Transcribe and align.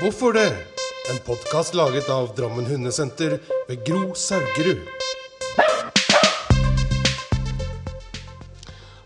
Hvorfor 0.00 0.32
det? 0.32 0.48
En 1.10 1.18
podkast 1.26 1.74
laget 1.74 2.08
av 2.08 2.30
Drammen 2.36 2.64
Hundesenter 2.64 3.34
ved 3.68 3.82
Gro 3.84 4.14
Saugerud. 4.14 4.78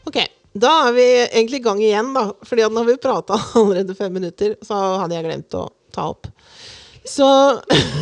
Ok, 0.06 0.20
da 0.52 0.70
er 0.84 0.92
vi 0.94 1.06
egentlig 1.24 1.58
i 1.58 1.64
gang 1.64 1.82
igjen, 1.82 2.12
da. 2.14 2.22
Fordi 2.46 2.62
at 2.62 2.78
har 2.78 2.86
vi 2.86 2.94
prata 3.02 3.40
allerede 3.58 3.96
fem 3.98 4.14
minutter, 4.14 4.54
så 4.62 4.78
hadde 5.02 5.18
jeg 5.18 5.26
glemt 5.26 5.56
å 5.58 5.64
ta 5.90 6.06
opp. 6.12 6.30
Så, 7.02 7.26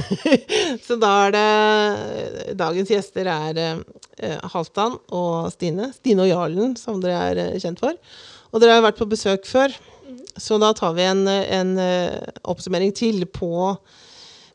så 0.86 1.00
da 1.00 1.14
er 1.30 1.34
det 1.38 2.58
Dagens 2.60 2.92
gjester 2.92 3.32
er 3.38 3.62
eh, 3.62 4.36
Halvdan 4.52 5.00
og 5.08 5.48
Stine. 5.56 5.94
Stine 5.96 6.26
og 6.26 6.34
Jarlen, 6.34 6.76
som 6.76 7.00
dere 7.00 7.24
er 7.30 7.42
eh, 7.46 7.56
kjent 7.64 7.80
for. 7.80 7.96
Og 8.52 8.60
dere 8.60 8.76
har 8.76 8.84
vært 8.84 9.00
på 9.00 9.08
besøk 9.08 9.48
før, 9.48 9.72
så 10.36 10.58
da 10.60 10.72
tar 10.74 10.94
vi 10.96 11.02
en, 11.04 11.26
en 11.28 11.72
eh, 11.78 12.20
oppsummering 12.48 12.92
til 12.96 13.24
på, 13.26 13.76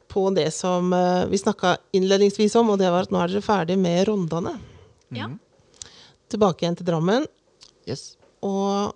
på 0.10 0.24
det 0.36 0.50
som 0.56 0.94
eh, 0.94 1.26
vi 1.32 1.38
snakka 1.42 1.76
innledningsvis 1.98 2.56
om, 2.60 2.70
og 2.74 2.80
det 2.82 2.90
var 2.94 3.08
at 3.08 3.12
nå 3.14 3.20
er 3.24 3.34
dere 3.34 3.46
ferdig 3.46 3.78
med 3.82 4.08
Rondane. 4.10 4.56
Ja. 5.16 5.30
Tilbake 6.32 6.66
igjen 6.66 6.78
til 6.80 6.88
Drammen. 6.90 7.28
Yes. 7.88 8.16
Og 8.44 8.94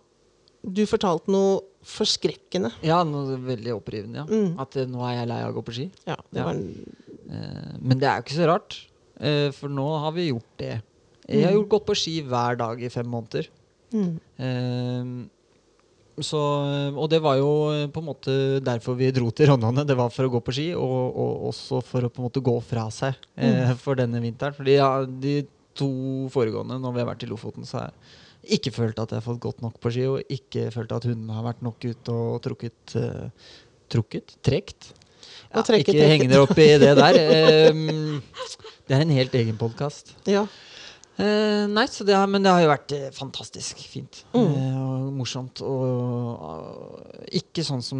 du 0.67 0.83
fortalte 0.89 1.31
noe 1.31 1.61
forskrekkende. 1.87 2.69
Ja, 2.85 2.99
noe 3.07 3.37
veldig 3.41 3.71
opprivende. 3.73 4.21
Ja. 4.21 4.25
Mm. 4.29 4.57
At 4.61 4.75
eh, 4.77 4.85
nå 4.89 5.01
er 5.07 5.15
jeg 5.21 5.29
lei 5.31 5.39
av 5.45 5.53
å 5.53 5.57
gå 5.59 5.63
på 5.69 5.73
ski. 5.79 5.87
Ja, 6.05 6.17
det 6.29 6.41
Ja. 6.41 6.45
var 6.49 6.53
en, 6.59 6.97
men 7.79 7.97
det 8.01 8.07
er 8.09 8.17
jo 8.19 8.25
ikke 8.25 8.35
så 8.41 8.47
rart, 8.49 8.75
eh, 9.23 9.47
for 9.55 9.71
nå 9.71 9.85
har 10.03 10.11
vi 10.17 10.27
gjort 10.33 10.57
det. 10.59 10.73
Jeg 11.31 11.45
har 11.45 11.51
Mm. 11.53 11.57
gjort 11.61 11.69
gått 11.69 11.85
på 11.87 11.95
ski 11.95 12.17
hver 12.27 12.57
dag 12.59 12.81
i 12.83 12.89
fem 12.91 13.07
måneder. 13.07 13.47
mm, 13.93 15.29
så, 16.19 16.39
og 16.91 17.07
det 17.11 17.21
var 17.23 17.37
jo 17.39 17.51
eh, 17.71 17.87
på 17.91 18.01
en 18.01 18.09
måte 18.09 18.33
derfor 18.63 18.97
vi 18.99 19.11
dro 19.15 19.29
til 19.31 19.47
Rondane. 19.51 19.85
Det 19.87 19.95
var 19.97 20.11
for 20.13 20.27
å 20.27 20.33
gå 20.33 20.41
på 20.43 20.55
ski, 20.57 20.67
og, 20.75 20.97
og 21.15 21.47
også 21.51 21.79
for 21.87 22.07
å 22.07 22.11
på 22.11 22.21
en 22.21 22.27
måte 22.27 22.43
gå 22.43 22.55
fra 22.65 22.89
seg 22.93 23.15
eh, 23.39 23.71
for 23.79 23.99
denne 23.99 24.19
vinteren. 24.23 24.55
Fordi 24.57 24.75
ja, 24.75 24.89
de 25.05 25.41
to 25.77 25.91
foregående, 26.33 26.81
når 26.83 26.97
vi 26.97 27.03
har 27.03 27.09
vært 27.13 27.23
i 27.25 27.31
Lofoten, 27.31 27.67
så 27.67 27.79
har 27.79 27.91
jeg 27.91 28.57
ikke 28.59 28.73
følt 28.75 28.99
at 28.99 29.13
jeg 29.13 29.21
har 29.21 29.27
fått 29.27 29.43
gått 29.43 29.61
nok 29.63 29.77
på 29.81 29.93
ski, 29.93 30.07
og 30.11 30.33
ikke 30.33 30.67
følt 30.73 30.91
at 30.95 31.07
hundene 31.07 31.37
har 31.37 31.45
vært 31.47 31.61
nok 31.63 31.85
ute 31.85 32.15
og 32.15 32.41
trukket 32.43 32.97
eh, 32.99 33.53
Trukket? 33.91 34.37
Trekt? 34.39 34.93
Ja, 35.51 35.59
trekket, 35.67 35.89
ikke 35.91 35.97
trekket. 35.97 36.11
heng 36.13 36.29
dere 36.31 36.43
opp 36.45 36.59
i 36.63 36.67
det 36.79 36.91
der. 36.95 37.17
Ehm, 37.19 38.21
det 38.87 38.95
er 38.95 39.03
en 39.03 39.11
helt 39.11 39.33
egen 39.35 39.57
podkast. 39.59 40.13
ja. 40.31 40.45
Eh, 41.21 41.67
nei, 41.69 41.83
så 41.91 42.05
det 42.07 42.15
har, 42.17 42.25
men 42.31 42.41
det 42.41 42.49
har 42.53 42.63
jo 42.63 42.69
vært 42.71 42.93
uh, 42.97 43.07
fantastisk 43.13 43.77
fint 43.91 44.23
Mm. 44.33 44.47
uh, 44.55 44.77
og 44.81 45.13
morsomt. 45.19 45.61
Og 45.61 47.29
ikke 47.37 47.63
sånn 47.67 47.83
som 47.85 47.99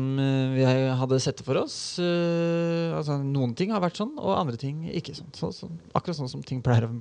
vi 0.55 0.66
hadde 0.66 1.19
sett 1.22 1.38
det 1.41 1.45
for 1.47 1.59
oss. 1.61 1.78
Eh, 2.02 2.91
altså, 2.97 3.19
noen 3.22 3.53
ting 3.58 3.72
har 3.75 3.83
vært 3.83 4.00
sånn, 4.02 4.13
og 4.19 4.33
andre 4.39 4.58
ting 4.59 4.88
ikke 4.89 5.13
sånn. 5.17 5.30
Så, 5.38 5.52
så, 5.55 5.69
akkurat 5.97 6.17
sånn 6.17 6.31
som 6.31 6.44
ting 6.45 6.61
pleier 6.66 6.88
å, 6.88 6.91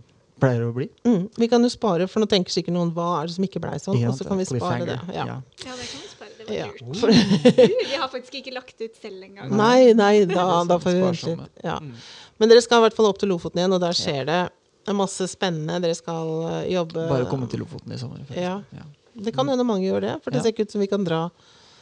pleier 0.40 0.66
å 0.66 0.72
bli. 0.77 0.88
Mm. 1.08 1.27
Vi 1.40 1.48
kan 1.52 1.62
jo 1.64 1.70
spare, 1.72 2.06
for 2.10 2.22
nå 2.22 2.28
tenker 2.30 2.52
sikkert 2.55 2.77
noen 2.77 2.92
hva 2.96 3.08
er 3.22 3.30
det 3.30 3.36
som 3.38 3.44
ikke 3.48 3.62
blei 3.62 3.77
sånn, 3.82 3.98
Ja, 4.00 4.12
og 4.12 4.18
så 4.20 4.28
kan 4.28 4.38
vi 4.40 4.46
spare 4.48 4.86
det. 4.88 4.98
Ja. 5.14 5.24
Ja. 5.27 5.40
Ja, 5.64 5.77
det 5.77 5.88
kan 5.90 6.00
vi 6.05 6.08
spare. 6.12 6.30
Det 6.40 6.46
var 6.48 6.55
Ja. 6.56 6.66
lurt. 6.66 6.96
For, 7.00 7.08
Uh, 7.10 7.66
Vi 7.90 7.96
har 8.00 8.08
faktisk 8.08 8.34
ikke 8.40 8.52
lagt 8.55 8.80
ut 8.80 8.96
selv 9.00 9.22
engang. 9.24 9.50
nei, 9.56 9.92
nei, 9.92 10.24
da, 10.24 10.64
da 10.64 10.78
får 10.80 10.92
vi 10.96 11.00
vente 11.05 11.34
litt. 11.36 11.60
Ja. 11.64 11.78
Mm. 11.78 11.92
Men 12.40 12.48
dere 12.48 12.62
skal 12.64 12.80
i 12.80 12.88
hvert 12.88 12.96
fall 12.96 13.06
opp 13.10 13.18
til 13.20 13.28
Lofoten 13.28 13.60
igjen, 13.60 13.74
og 13.77 13.80
der 13.82 13.92
skjer 13.96 14.24
det 14.27 14.40
masse 14.96 15.27
spennende. 15.30 15.80
Dere 15.83 15.96
skal 15.98 16.30
eh, 16.50 16.70
jobbe 16.74 17.08
Bare 17.10 17.28
komme 17.30 17.48
til 17.50 17.62
Lofoten 17.62 17.92
i 17.94 17.98
sommer. 18.00 18.22
Ja. 18.36 18.60
Ja. 18.74 18.86
Det 19.20 19.34
kan 19.34 19.48
hende 19.50 19.66
mange 19.66 19.88
gjør 19.88 20.05
det, 20.06 20.14
for 20.24 20.30
det 20.30 20.41
Ja. 20.41 20.42
ser 20.46 20.55
ikke 20.55 20.69
ut 20.69 20.72
som 20.72 20.80
vi 20.80 20.86
kan 20.91 21.05
dra 21.05 21.30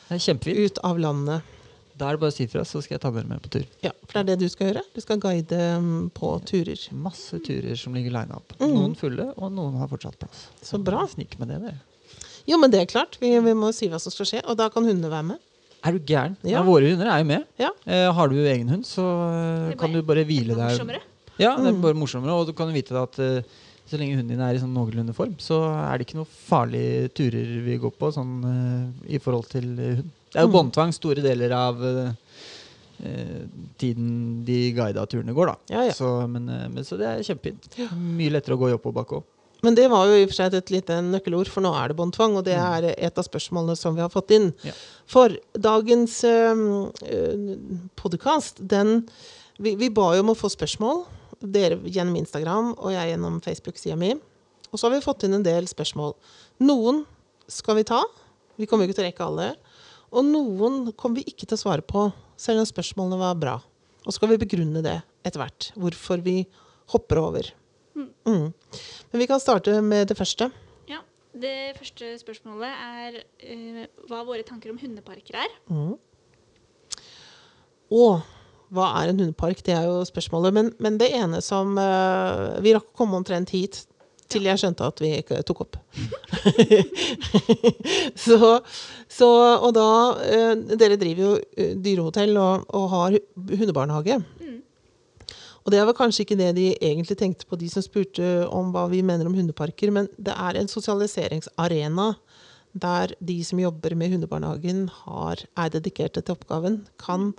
Det 0.08 0.28
er 0.28 0.64
ut 0.64 0.78
av 0.82 0.98
landet. 0.98 1.42
Da 1.98 2.08
er 2.08 2.14
det 2.14 2.20
bare 2.22 2.30
å 2.30 2.34
si 2.36 2.46
fra, 2.46 2.62
så 2.62 2.80
skal 2.80 2.94
jeg 2.94 3.02
ta 3.02 3.10
dere 3.10 3.26
med 3.26 3.42
på 3.42 3.50
tur. 3.50 3.64
Ja, 3.82 3.90
For 4.06 4.22
det 4.22 4.22
er 4.22 4.36
det 4.36 4.44
du 4.44 4.48
skal 4.48 4.68
gjøre? 4.70 4.82
Du 4.94 5.00
skal 5.02 5.18
guide 5.18 5.58
mm, 5.82 6.10
på 6.14 6.30
turer. 6.46 6.78
Masse 6.94 7.40
turer 7.42 7.74
som 7.76 7.96
ligger 7.96 8.14
lina 8.14 8.38
opp. 8.38 8.54
Mm. 8.60 8.70
Noen 8.70 8.94
fulle, 8.98 9.26
og 9.36 9.50
noen 9.52 9.76
har 9.80 9.90
fortsatt 9.90 10.18
plass. 10.20 10.46
Så 10.62 10.78
bra. 10.78 11.02
Snik 11.10 11.34
med 11.40 11.50
det, 11.50 11.58
dere. 11.64 11.80
Jo, 12.46 12.56
men 12.56 12.70
det 12.70 12.80
er 12.84 12.86
klart. 12.86 13.18
Vi, 13.20 13.32
vi 13.34 13.54
må 13.58 13.72
si 13.74 13.90
hva 13.90 13.98
som 14.00 14.14
skal 14.14 14.30
skje, 14.30 14.44
og 14.46 14.56
da 14.60 14.70
kan 14.72 14.86
hundene 14.86 15.10
være 15.10 15.26
med. 15.34 15.42
Er 15.84 15.94
du 15.94 15.98
gæren? 15.98 16.36
Ja. 16.42 16.58
Ja. 16.58 16.62
våre 16.66 16.90
hunder 16.90 17.10
er 17.10 17.20
jo 17.22 17.28
med. 17.28 17.44
Ja. 17.60 17.70
Eh, 17.86 18.06
har 18.14 18.30
du 18.30 18.38
egen 18.40 18.70
hund, 18.70 18.86
så 18.86 19.02
eh, 19.02 19.66
Det 19.68 19.74
er 19.74 19.80
kan 19.82 19.94
du 19.94 20.00
bare 20.06 20.24
hvile 20.26 20.54
Det 20.54 20.78
deg. 20.78 21.02
Ja, 21.38 21.56
det 21.56 21.66
er 21.70 21.72
Mm. 21.76 21.80
bare 21.82 21.94
morsommere, 21.94 22.34
og 22.34 22.46
du 22.46 22.52
kan 22.52 22.72
vite 22.74 22.92
at 22.98 23.18
uh, 23.18 23.42
så 23.88 23.96
lenge 23.96 24.16
hunden 24.18 24.28
din 24.34 24.40
er 24.44 24.54
i 24.54 24.58
sånn 24.60 24.74
noenlunde 24.74 25.14
form, 25.16 25.36
så 25.40 25.62
er 25.70 25.96
det 25.98 26.06
ikke 26.08 26.18
noen 26.18 26.28
farlige 26.48 27.08
turer 27.14 27.52
vi 27.64 27.78
går 27.80 27.92
på 27.96 28.10
sånn 28.12 28.34
uh, 28.44 29.06
i 29.08 29.18
forhold 29.22 29.48
til 29.48 29.68
eh, 29.78 29.94
hund. 30.00 30.10
Det 30.32 30.36
er 30.42 30.44
jo 30.44 30.48
Mm. 30.50 30.56
båndtvang 30.58 30.92
store 30.92 31.22
deler 31.24 31.52
av 31.56 31.80
eh, 31.86 33.46
tiden 33.78 34.44
de 34.44 34.72
guida 34.76 35.06
turene 35.06 35.32
går, 35.32 35.46
da. 35.46 35.56
Ja, 35.72 35.82
ja. 35.88 35.92
Så, 35.96 36.26
men, 36.28 36.44
men, 36.74 36.84
så 36.84 36.98
det 36.98 37.06
er 37.06 37.22
kjempefint. 37.24 37.70
Mye 37.96 38.34
lettere 38.34 38.58
å 38.58 38.60
gå 38.60 38.68
i 38.68 38.74
oppoverbakke 38.76 39.20
òg. 39.22 39.24
Men 39.62 39.74
det 39.74 39.88
var 39.90 40.04
jo 40.06 40.14
i 40.14 40.22
og 40.22 40.28
for 40.30 40.36
seg 40.38 40.54
et 40.54 40.70
lite 40.70 41.00
nøkkelord, 41.02 41.48
for 41.50 41.64
nå 41.64 41.72
er 41.74 41.88
det 41.90 41.96
båndtvang, 41.98 42.36
og 42.38 42.44
det 42.46 42.54
er 42.54 42.84
et 42.92 43.16
av 43.18 43.24
spørsmålene 43.26 43.74
som 43.78 43.94
vi 43.96 44.02
har 44.04 44.10
fått 44.12 44.30
inn. 44.36 44.52
Ja. 44.62 44.70
For 45.10 45.34
dagens 45.58 46.20
podkast, 47.98 48.60
den 48.68 49.08
vi, 49.58 49.74
vi 49.74 49.88
ba 49.90 50.12
jo 50.14 50.22
om 50.22 50.30
å 50.34 50.36
få 50.38 50.50
spørsmål, 50.52 51.02
dere 51.40 51.78
gjennom 51.86 52.18
Instagram 52.18 52.72
og 52.76 52.92
jeg 52.94 53.12
gjennom 53.12 53.38
Facebook-sida 53.44 53.98
mi. 53.98 54.14
Og 54.68 54.76
så 54.76 54.88
har 54.88 54.96
vi 54.96 55.04
fått 55.04 55.24
inn 55.24 55.38
en 55.38 55.46
del 55.46 55.68
spørsmål. 55.70 56.14
Noen 56.64 57.04
skal 57.48 57.78
vi 57.78 57.86
ta, 57.88 58.02
vi 58.58 58.66
kommer 58.68 58.88
ikke 58.88 58.98
til 58.98 59.06
å 59.06 59.08
rekke 59.08 59.28
alle. 59.28 59.48
Og 60.08 60.24
noen 60.24 60.92
kommer 60.98 61.20
vi 61.20 61.28
ikke 61.30 61.46
til 61.46 61.56
å 61.56 61.60
svare 61.60 61.84
på, 61.84 62.08
selv 62.40 62.62
om 62.62 62.68
spørsmålene 62.68 63.20
var 63.20 63.38
bra. 63.40 63.56
Og 64.04 64.10
så 64.10 64.18
skal 64.18 64.32
vi 64.32 64.40
begrunne 64.40 64.82
det 64.84 64.98
etter 65.26 65.40
hvert, 65.42 65.70
hvorfor 65.76 66.22
vi 66.24 66.42
hopper 66.92 67.20
over. 67.20 67.50
Mm. 67.98 68.52
Men 69.10 69.20
vi 69.20 69.26
kan 69.28 69.40
starte 69.42 69.74
med 69.84 70.08
det 70.08 70.16
første. 70.18 70.50
Ja. 70.88 71.02
Det 71.38 71.76
første 71.76 72.14
spørsmålet 72.22 72.72
er 72.72 73.18
uh, 73.20 73.82
hva 74.08 74.22
våre 74.26 74.46
tanker 74.46 74.72
om 74.72 74.78
hundeparker 74.80 75.42
er. 75.44 75.56
Og 77.92 78.24
hva 78.74 78.88
er 79.00 79.10
en 79.10 79.20
hundepark? 79.22 79.62
Det 79.64 79.74
er 79.76 79.86
jo 79.88 80.02
spørsmålet. 80.08 80.54
Men, 80.54 80.72
men 80.82 80.98
det 81.00 81.10
ene 81.16 81.40
som 81.44 81.76
uh, 81.80 82.58
Vi 82.64 82.74
rakk 82.76 82.90
å 82.90 82.98
komme 83.02 83.20
omtrent 83.20 83.52
hit 83.54 83.84
til 84.28 84.44
jeg 84.44 84.60
skjønte 84.60 84.84
at 84.84 84.98
vi 85.00 85.14
ikke 85.16 85.40
tok 85.48 85.62
opp. 85.64 85.78
så, 88.26 88.58
så 89.08 89.28
Og 89.64 89.70
da 89.76 89.88
uh, 90.20 90.52
Dere 90.74 90.98
driver 91.00 91.24
jo 91.24 91.30
eh, 91.56 91.72
dyrehotell 91.80 92.36
og, 92.36 92.66
og 92.76 92.90
har 92.92 93.16
hundebarnehage. 93.54 94.20
Mm. 94.42 94.58
Og 95.64 95.72
det 95.72 95.80
vel 95.84 95.96
kanskje 95.96 96.26
ikke 96.26 96.38
det 96.40 96.52
de 96.56 96.68
egentlig 96.76 97.16
tenkte 97.20 97.48
på, 97.48 97.56
de 97.60 97.70
som 97.72 97.84
spurte 97.84 98.26
om 98.52 98.70
hva 98.72 98.86
vi 98.92 99.02
mener 99.04 99.28
om 99.28 99.36
hundeparker, 99.36 99.92
men 99.92 100.06
det 100.16 100.36
er 100.36 100.60
en 100.60 100.70
sosialiseringsarena 100.70 102.12
der 102.78 103.12
de 103.20 103.36
som 103.44 103.60
jobber 103.60 103.94
med 103.98 104.14
hundebarnehagen, 104.14 104.86
har, 105.04 105.42
er 105.56 105.72
dedikerte 105.72 106.22
til 106.22 106.36
oppgaven, 106.36 106.82
kan 107.00 107.32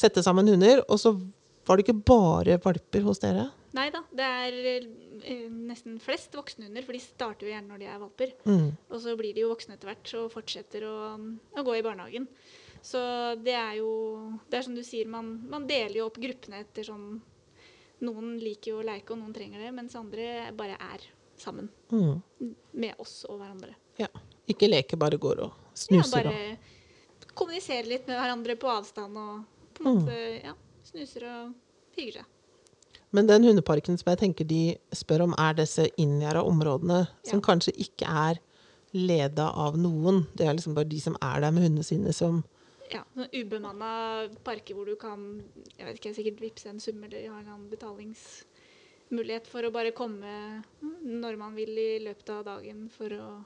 sette 0.00 0.24
sammen 0.26 0.48
hunder. 0.50 0.82
Og 0.88 1.00
så 1.02 1.14
var 1.68 1.76
det 1.78 1.86
ikke 1.86 2.00
bare 2.10 2.56
valper 2.64 3.04
hos 3.06 3.20
dere. 3.22 3.48
Nei 3.76 3.86
da, 3.94 4.00
det 4.16 4.26
er 4.26 4.56
eh, 4.66 5.44
nesten 5.52 6.00
flest 6.02 6.32
voksenhunder, 6.34 6.82
for 6.82 6.96
de 6.96 7.02
starter 7.04 7.46
jo 7.46 7.52
gjerne 7.52 7.70
når 7.70 7.82
de 7.84 7.86
er 7.92 8.00
valper. 8.02 8.32
Mm. 8.48 8.70
Og 8.90 9.02
så 9.04 9.14
blir 9.20 9.36
de 9.36 9.44
jo 9.44 9.52
voksne 9.52 9.76
etter 9.76 9.92
hvert 9.92 10.14
og 10.18 10.32
fortsetter 10.34 10.86
å, 10.88 10.94
å 11.54 11.64
gå 11.66 11.76
i 11.78 11.84
barnehagen. 11.86 12.26
Så 12.82 12.98
det 13.44 13.52
er 13.52 13.74
jo 13.76 13.90
Det 14.48 14.56
er 14.56 14.64
som 14.64 14.74
du 14.74 14.80
sier, 14.82 15.04
man, 15.12 15.34
man 15.52 15.66
deler 15.68 15.98
jo 15.98 16.06
opp 16.08 16.16
gruppene 16.16 16.62
etter 16.64 16.86
sånn 16.88 17.18
Noen 18.00 18.38
liker 18.40 18.70
jo 18.72 18.78
å 18.80 18.84
leke, 18.88 19.12
og 19.12 19.18
noen 19.20 19.34
trenger 19.36 19.60
det, 19.60 19.70
mens 19.76 19.92
andre 19.98 20.48
bare 20.56 20.78
er 20.80 21.02
sammen 21.36 21.68
Mm. 21.92 22.22
med 22.72 22.94
oss 23.02 23.26
og 23.28 23.36
hverandre. 23.42 23.74
Ja. 24.00 24.08
Ikke 24.48 24.70
leke, 24.70 24.96
bare 24.96 25.18
går 25.20 25.42
og 25.44 25.52
snuser. 25.76 26.24
Ja, 26.24 26.30
bare 26.32 27.26
kommunisere 27.36 27.84
litt 27.86 28.08
med 28.08 28.16
hverandre 28.16 28.56
på 28.56 28.70
avstand 28.72 29.20
og 29.20 29.44
på 29.80 29.88
en 29.88 29.96
Mm. 29.96 30.04
måte 30.04 30.44
ja, 30.44 30.54
snuser 30.84 31.24
og 31.30 31.54
hygger 31.96 32.12
seg. 32.20 32.24
Men 33.12 33.26
den 33.26 33.42
hundeparken 33.42 33.98
som 33.98 34.10
jeg 34.12 34.18
tenker 34.20 34.46
de 34.46 34.76
spør 34.94 35.24
om, 35.24 35.34
er 35.38 35.54
disse 35.58 35.88
inngjerda 35.98 36.44
områdene 36.46 37.08
som 37.24 37.40
Ja. 37.40 37.46
kanskje 37.48 37.72
ikke 37.76 38.06
er 38.06 38.38
leda 38.92 39.48
av 39.54 39.76
noen. 39.76 40.26
Det 40.36 40.46
er 40.46 40.54
liksom 40.54 40.74
bare 40.74 40.88
de 40.88 41.00
som 41.00 41.16
er 41.22 41.40
der 41.40 41.50
med 41.50 41.62
hundene 41.64 41.84
sine, 41.84 42.12
som 42.12 42.44
Ja, 42.92 43.04
sånn 43.16 43.28
ubemanna 43.32 44.28
parker 44.42 44.74
hvor 44.74 44.84
du 44.84 44.96
kan 44.96 45.42
jeg 45.78 45.86
vet 45.86 46.00
ikke, 46.00 46.14
sikkert 46.14 46.40
vippse 46.40 46.66
en 46.68 46.80
sum 46.80 47.02
eller 47.04 47.28
ha 47.30 47.38
en 47.38 47.46
annen 47.46 47.70
betalingsmulighet 47.70 49.46
for 49.46 49.62
å 49.62 49.70
bare 49.72 49.92
komme 49.92 50.62
når 51.04 51.38
man 51.38 51.54
vil 51.54 51.68
i 51.78 51.98
løpet 52.02 52.28
av 52.30 52.44
dagen 52.44 52.88
for 52.90 53.08
å 53.14 53.44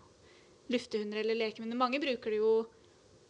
lufte 0.70 0.98
hunder 0.98 1.18
eller 1.20 1.34
leke 1.34 1.60
med. 1.60 1.76
Mange 1.76 2.00
bruker 2.00 2.30
det 2.30 2.38
jo 2.40 2.66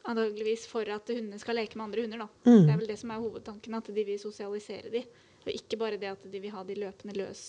antageligvis 0.04 0.66
for 0.68 0.88
at 0.92 1.08
hundene 1.12 1.40
skal 1.40 1.56
leke 1.58 1.78
med 1.78 1.88
andre 1.88 2.04
hunder. 2.04 2.24
da. 2.24 2.50
Mm. 2.50 2.64
Det 2.66 2.72
er 2.72 2.80
vel 2.80 2.90
det 2.90 2.98
som 3.00 3.12
er 3.14 3.22
hovedtanken, 3.22 3.76
at 3.78 3.90
de 3.90 4.06
vil 4.06 4.20
sosialisere 4.20 4.92
de. 4.92 5.04
Og 5.44 5.52
ikke 5.52 5.78
bare 5.80 6.00
det 6.00 6.12
at 6.12 6.24
de 6.30 6.40
vil 6.40 6.52
ha 6.54 6.64
de 6.64 6.76
løpende 6.78 7.16
løs 7.18 7.44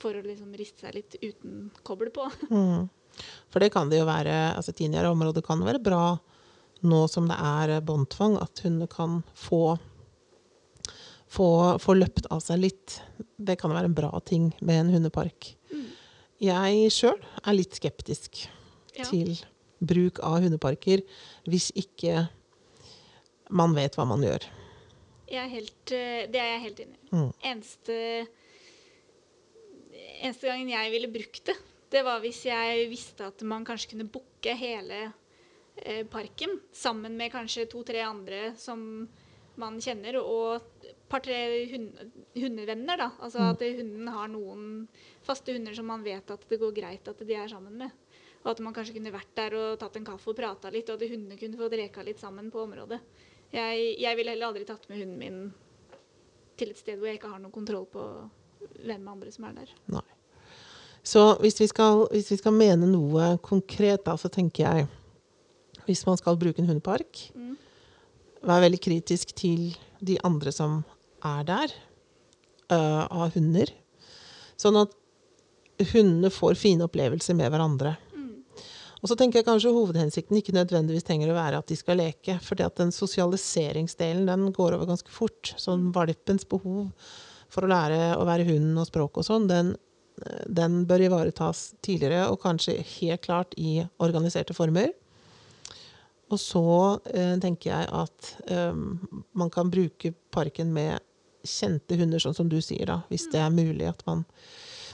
for 0.00 0.16
å 0.16 0.24
liksom 0.24 0.54
riste 0.56 0.86
seg 0.86 0.96
litt 0.96 1.16
uten 1.20 1.68
kobbel 1.84 2.12
på. 2.14 2.24
mm. 2.50 2.88
For 3.52 3.60
det 3.60 3.72
kan 3.74 3.90
det 3.90 3.98
jo 4.00 4.08
være 4.08 4.54
altså 4.54 4.72
Tidligere 4.72 5.10
områder 5.12 5.44
kan 5.44 5.60
være 5.66 5.82
bra 5.82 6.04
nå 6.80 7.00
som 7.12 7.26
det 7.28 7.36
er 7.36 7.82
båndtvang, 7.84 8.38
at 8.40 8.62
hundene 8.64 8.88
kan 8.88 9.18
få, 9.36 9.74
få, 11.28 11.48
få 11.82 11.96
løpt 11.98 12.30
av 12.32 12.40
seg 12.40 12.62
litt. 12.62 13.00
Det 13.36 13.58
kan 13.60 13.74
være 13.74 13.90
en 13.90 13.96
bra 13.98 14.12
ting 14.24 14.46
med 14.64 14.86
en 14.86 14.94
hundepark. 14.94 15.50
Jeg 16.40 16.92
sjøl 16.96 17.18
er 17.44 17.56
litt 17.56 17.76
skeptisk 17.76 18.46
Ja. 18.96 19.04
til 19.04 19.36
bruk 19.80 20.20
av 20.26 20.44
hundeparker 20.44 21.02
hvis 21.48 21.70
ikke 21.78 22.26
man 23.50 23.74
vet 23.74 23.96
hva 23.98 24.06
man 24.08 24.22
gjør. 24.24 24.46
Jeg 25.30 25.40
er 25.44 25.50
helt, 25.52 25.92
eh, 25.94 26.26
det 26.30 26.40
er 26.42 26.52
jeg 26.54 26.62
helt 26.66 26.80
enig 26.84 26.98
i. 26.98 27.08
Mm. 27.14 27.30
Eneste, 27.52 27.96
eneste 30.20 30.50
gangen 30.50 30.70
jeg 30.72 30.92
ville 30.94 31.10
brukt 31.12 31.44
det, 31.50 31.56
det 31.90 32.04
var 32.06 32.20
hvis 32.22 32.44
jeg 32.46 32.86
visste 32.90 33.26
at 33.30 33.42
man 33.46 33.66
kanskje 33.66 33.94
kunne 33.94 34.10
booke 34.10 34.54
hele 34.58 35.00
eh, 35.82 36.04
parken 36.10 36.60
sammen 36.74 37.16
med 37.18 37.32
kanskje 37.34 37.68
to-tre 37.70 38.04
andre 38.06 38.52
som 38.58 39.08
man 39.60 39.80
kjenner, 39.82 40.16
og 40.22 40.60
et 40.86 40.94
par-tre 41.10 41.36
hund, 41.72 41.90
hundevenner. 42.38 42.96
da. 42.96 43.10
Altså 43.20 43.50
at 43.50 43.64
hunden 43.64 44.08
har 44.08 44.30
noen 44.30 44.62
faste 45.26 45.52
hunder 45.52 45.74
som 45.76 45.90
man 45.90 46.04
vet 46.06 46.30
at 46.32 46.46
det 46.48 46.60
går 46.62 46.72
greit 46.76 47.10
at 47.10 47.20
de 47.26 47.36
er 47.36 47.50
sammen 47.50 47.76
med. 47.82 47.92
Og 48.40 48.50
at 48.54 48.60
man 48.64 48.72
kanskje 48.76 48.94
kunne 48.96 49.12
vært 49.12 49.32
der 49.36 49.56
og 49.58 49.78
tatt 49.80 49.98
en 50.00 50.06
kaffe 50.06 50.30
og 50.32 50.38
prata 50.38 50.70
litt, 50.72 50.88
og 50.88 50.96
at 51.00 51.10
hundene 51.10 51.36
kunne 51.40 51.60
fått 51.60 51.76
reka 51.76 52.04
litt 52.06 52.20
sammen 52.22 52.48
på 52.52 52.62
området. 52.64 53.00
Jeg, 53.52 53.82
jeg 54.00 54.16
ville 54.16 54.32
heller 54.32 54.48
aldri 54.52 54.64
tatt 54.68 54.86
med 54.88 55.02
hunden 55.02 55.18
min 55.20 55.40
til 56.60 56.70
et 56.72 56.78
sted 56.78 56.98
hvor 57.00 57.08
jeg 57.10 57.18
ikke 57.18 57.32
har 57.32 57.40
noen 57.42 57.52
kontroll 57.54 57.86
på 57.90 58.04
hvem 58.84 59.06
andre 59.08 59.32
som 59.32 59.46
er 59.48 59.58
der. 59.60 59.74
Nei. 59.92 60.06
Så 61.02 61.22
hvis 61.40 61.56
vi, 61.60 61.66
skal, 61.70 62.04
hvis 62.12 62.28
vi 62.32 62.36
skal 62.40 62.52
mene 62.52 62.88
noe 62.88 63.34
konkret, 63.44 64.04
da, 64.04 64.16
så 64.20 64.28
tenker 64.32 64.66
jeg 64.66 64.88
Hvis 65.86 66.04
man 66.06 66.18
skal 66.20 66.36
bruke 66.38 66.60
en 66.60 66.68
hundepark, 66.68 67.30
Mm. 67.34 67.56
vær 68.46 68.60
veldig 68.62 68.78
kritisk 68.80 69.32
til 69.34 69.76
de 70.00 70.18
andre 70.22 70.52
som 70.52 70.84
er 71.24 71.42
der, 71.48 71.72
uh, 72.70 73.08
av 73.10 73.32
hunder. 73.34 73.72
Sånn 74.60 74.76
at 74.78 74.92
hundene 75.92 76.30
får 76.30 76.54
fine 76.60 76.84
opplevelser 76.86 77.34
med 77.34 77.50
hverandre. 77.50 77.96
Og 79.00 79.08
så 79.08 79.16
tenker 79.16 79.40
jeg 79.40 79.48
kanskje 79.48 79.72
hovedhensikten 79.72 80.36
ikke 80.36 80.54
nødvendigvis 80.54 81.06
trenger 81.08 81.32
å 81.32 81.36
være 81.38 81.60
at 81.62 81.70
de 81.70 81.76
skal 81.78 82.00
leke. 82.02 82.36
For 82.44 82.58
den 82.58 82.92
sosialiseringsdelen 82.92 84.28
den 84.28 84.50
går 84.56 84.76
over 84.76 84.90
ganske 84.90 85.12
fort. 85.12 85.54
Sånn 85.60 85.88
valpens 85.96 86.44
behov 86.48 86.90
for 87.50 87.64
å 87.64 87.70
lære 87.70 88.14
å 88.20 88.26
være 88.28 88.46
hund 88.50 88.78
og 88.78 88.86
språk 88.86 89.18
og 89.18 89.26
sånn, 89.26 89.48
den, 89.50 89.72
den 90.46 90.84
bør 90.86 91.06
ivaretas 91.08 91.70
tidligere, 91.82 92.28
og 92.30 92.42
kanskje 92.44 92.76
helt 93.00 93.24
klart 93.24 93.56
i 93.58 93.80
organiserte 93.98 94.54
former. 94.54 94.92
Og 96.30 96.38
så 96.38 96.64
eh, 97.10 97.34
tenker 97.42 97.72
jeg 97.72 97.88
at 97.90 98.32
eh, 98.54 98.76
man 99.34 99.50
kan 99.50 99.72
bruke 99.72 100.12
parken 100.30 100.70
med 100.76 101.02
kjente 101.42 101.96
hunder, 101.98 102.22
sånn 102.22 102.36
som 102.36 102.50
du 102.52 102.60
sier, 102.62 102.86
da, 102.86 103.00
hvis 103.10 103.26
det 103.32 103.40
er 103.42 103.54
mulig 103.54 103.88
at 103.88 104.04
man 104.06 104.26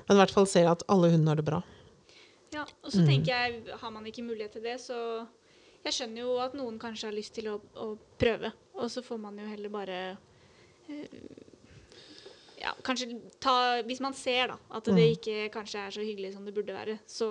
Men 0.07 0.15
i 0.15 0.21
hvert 0.21 0.31
fall 0.31 0.47
ser 0.47 0.69
at 0.71 0.85
alle 0.87 1.09
hundene 1.11 1.33
har 1.33 1.41
det 1.41 1.45
bra. 1.49 1.59
Ja, 2.57 2.65
og 2.65 2.93
så 2.93 3.05
tenker 3.05 3.33
jeg, 3.33 3.77
har 3.81 3.93
man 3.93 4.07
ikke 4.09 4.25
mulighet 4.25 4.57
til 4.57 4.65
det, 4.65 4.79
så 4.83 4.99
Jeg 5.87 5.95
skjønner 5.95 6.25
jo 6.25 6.37
at 6.43 6.55
noen 6.59 6.81
kanskje 6.83 7.07
har 7.07 7.15
lyst 7.15 7.37
til 7.37 7.51
å, 7.53 7.61
å 7.79 7.93
prøve, 8.19 8.51
og 8.75 8.89
så 8.91 9.05
får 9.07 9.21
man 9.23 9.37
jo 9.39 9.47
heller 9.47 9.71
bare 9.71 9.99
eh, 10.91 11.19
Ja, 12.63 12.73
kanskje 12.83 13.21
ta 13.43 13.83
Hvis 13.87 14.01
man 14.03 14.17
ser, 14.17 14.55
da, 14.55 14.57
at 14.79 14.89
det 14.89 15.11
ikke 15.19 15.51
kanskje 15.55 15.85
er 15.85 15.95
så 15.95 16.07
hyggelig 16.07 16.33
som 16.35 16.49
det 16.49 16.57
burde 16.57 16.75
være, 16.75 16.99
så 17.07 17.29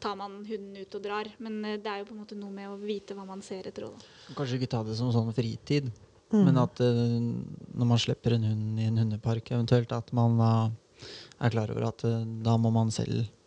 tar 0.00 0.16
man 0.16 0.40
hunden 0.48 0.76
ut 0.80 0.94
og 0.96 1.02
drar. 1.04 1.28
Men 1.38 1.60
eh, 1.64 1.78
det 1.80 1.90
er 1.92 2.02
jo 2.02 2.10
på 2.10 2.16
en 2.16 2.22
måte 2.22 2.38
noe 2.38 2.52
med 2.54 2.70
å 2.72 2.78
vite 2.80 3.16
hva 3.16 3.26
man 3.28 3.44
ser 3.44 3.68
etter 3.70 3.86
òg, 3.86 3.96
da. 3.96 4.36
Kanskje 4.38 4.60
ikke 4.60 4.70
ta 4.74 4.82
det 4.86 4.96
som 4.98 5.12
sånn 5.14 5.32
fritid, 5.36 5.90
men 6.30 6.60
at 6.62 6.78
uh, 6.78 7.18
når 7.18 7.88
man 7.90 7.98
slipper 7.98 8.36
en 8.36 8.46
hund 8.46 8.78
i 8.78 8.86
en 8.86 9.00
hundepark, 9.02 9.50
eventuelt 9.50 9.90
at 9.96 10.12
man 10.14 10.38
uh, 10.38 11.06
er 11.42 11.52
klar 11.52 11.72
over 11.74 11.88
at 11.88 12.04
uh, 12.06 12.20
da 12.44 12.54
må 12.60 12.70
man 12.74 12.92
selv 12.94 13.24
mm, 13.24 13.39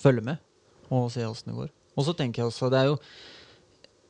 følge 0.00 0.24
med 0.24 0.42
og 0.92 1.10
se 1.12 1.24
åssen 1.26 1.52
det 1.52 1.58
går. 1.58 1.72
Og 1.94 2.06
så 2.06 2.14
tenker 2.16 2.42
jeg 2.42 2.50
også, 2.50 2.70
det 2.72 2.80
er 2.80 2.90
jo 2.90 2.98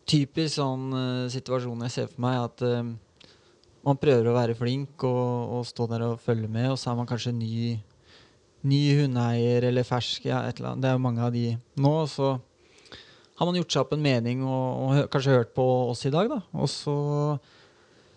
typisk 0.08 0.58
sånn 0.58 0.86
uh, 0.92 1.32
situasjon 1.32 1.84
jeg 1.86 1.94
ser 1.94 2.08
for 2.10 2.24
meg, 2.24 2.40
at 2.48 2.64
uh, 2.66 3.30
man 3.84 4.00
prøver 4.00 4.30
å 4.30 4.36
være 4.36 4.56
flink 4.58 5.04
og, 5.06 5.58
og 5.58 5.66
stå 5.68 5.88
der 5.92 6.06
og 6.08 6.22
følge 6.24 6.48
med, 6.48 6.70
og 6.72 6.80
så 6.80 6.92
er 6.92 6.98
man 6.98 7.08
kanskje 7.08 7.34
ny, 7.36 7.76
ny 8.64 8.82
hundeeier 9.00 9.68
eller 9.68 9.86
fersk. 9.86 10.26
Ja, 10.30 10.42
eller. 10.48 10.80
Det 10.80 10.90
er 10.90 10.96
jo 10.96 11.04
mange 11.04 11.24
av 11.24 11.34
de 11.34 11.50
nå. 11.76 11.94
så 12.10 12.34
har 13.34 13.48
man 13.48 13.58
gjort 13.58 13.74
seg 13.74 13.82
opp 13.82 13.92
en 13.96 14.04
mening 14.04 14.44
og, 14.46 14.66
og 14.86 15.12
kanskje 15.12 15.36
hørt 15.40 15.54
på 15.56 15.64
oss 15.90 16.04
i 16.06 16.12
dag, 16.14 16.30
da. 16.30 16.40
Og 16.56 16.70
så 16.70 16.96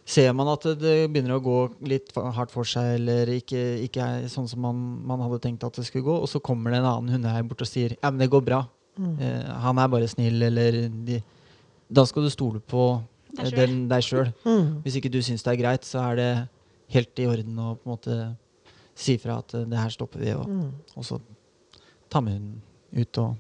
ser 0.08 0.32
man 0.38 0.48
at 0.54 0.64
det, 0.80 0.94
begynner 1.12 1.36
å 1.36 1.42
gå 1.44 1.56
litt 1.92 2.14
hardt 2.16 2.54
for 2.54 2.64
seg, 2.68 2.94
eller 3.02 3.28
ikke, 3.34 3.60
ikke 3.84 4.06
er 4.08 4.28
sånn 4.32 4.48
som 4.48 4.62
man, 4.64 4.78
man 5.10 5.20
hadde 5.26 5.42
tenkt 5.44 5.66
at 5.68 5.76
det 5.76 5.84
skulle 5.90 6.06
gå. 6.08 6.16
Og 6.24 6.30
så 6.32 6.40
kommer 6.44 6.72
det 6.72 6.80
en 6.80 6.88
annen 6.94 7.18
hundeeier 7.18 7.44
bort 7.50 7.64
og 7.66 7.68
sier 7.68 7.98
ja, 7.98 8.08
men 8.12 8.22
det 8.24 8.30
går 8.32 8.46
bra. 8.48 8.62
Eh, 8.98 9.50
han 9.66 9.78
er 9.84 9.92
bare 9.92 10.08
snill, 10.10 10.40
eller 10.48 10.80
de, 11.06 11.20
Da 11.92 12.04
skal 12.08 12.24
du 12.26 12.32
stole 12.34 12.60
på 12.64 12.86
eh, 13.38 13.52
den 13.54 13.84
deg 13.92 14.02
sjøl. 14.08 14.32
Mm. 14.48 14.78
Hvis 14.86 14.96
ikke 15.02 15.12
du 15.14 15.20
syns 15.24 15.44
det 15.46 15.54
er 15.54 15.60
greit, 15.62 15.84
så 15.88 16.00
er 16.10 16.16
det 16.22 16.30
helt 16.96 17.20
i 17.20 17.28
orden 17.28 17.60
å 17.60 17.74
på 17.76 17.84
en 17.86 17.94
måte 17.98 18.18
si 18.98 19.18
fra 19.22 19.42
at 19.44 19.54
eh, 19.60 19.68
det 19.70 19.78
her 19.84 19.92
stopper 19.94 20.24
vi, 20.24 20.32
og, 20.34 20.48
Mm. 20.48 20.72
og 20.96 21.04
så 21.06 21.20
ta 22.10 22.22
med 22.24 22.40
hunden 22.40 22.62
ut 23.04 23.18
og 23.26 23.36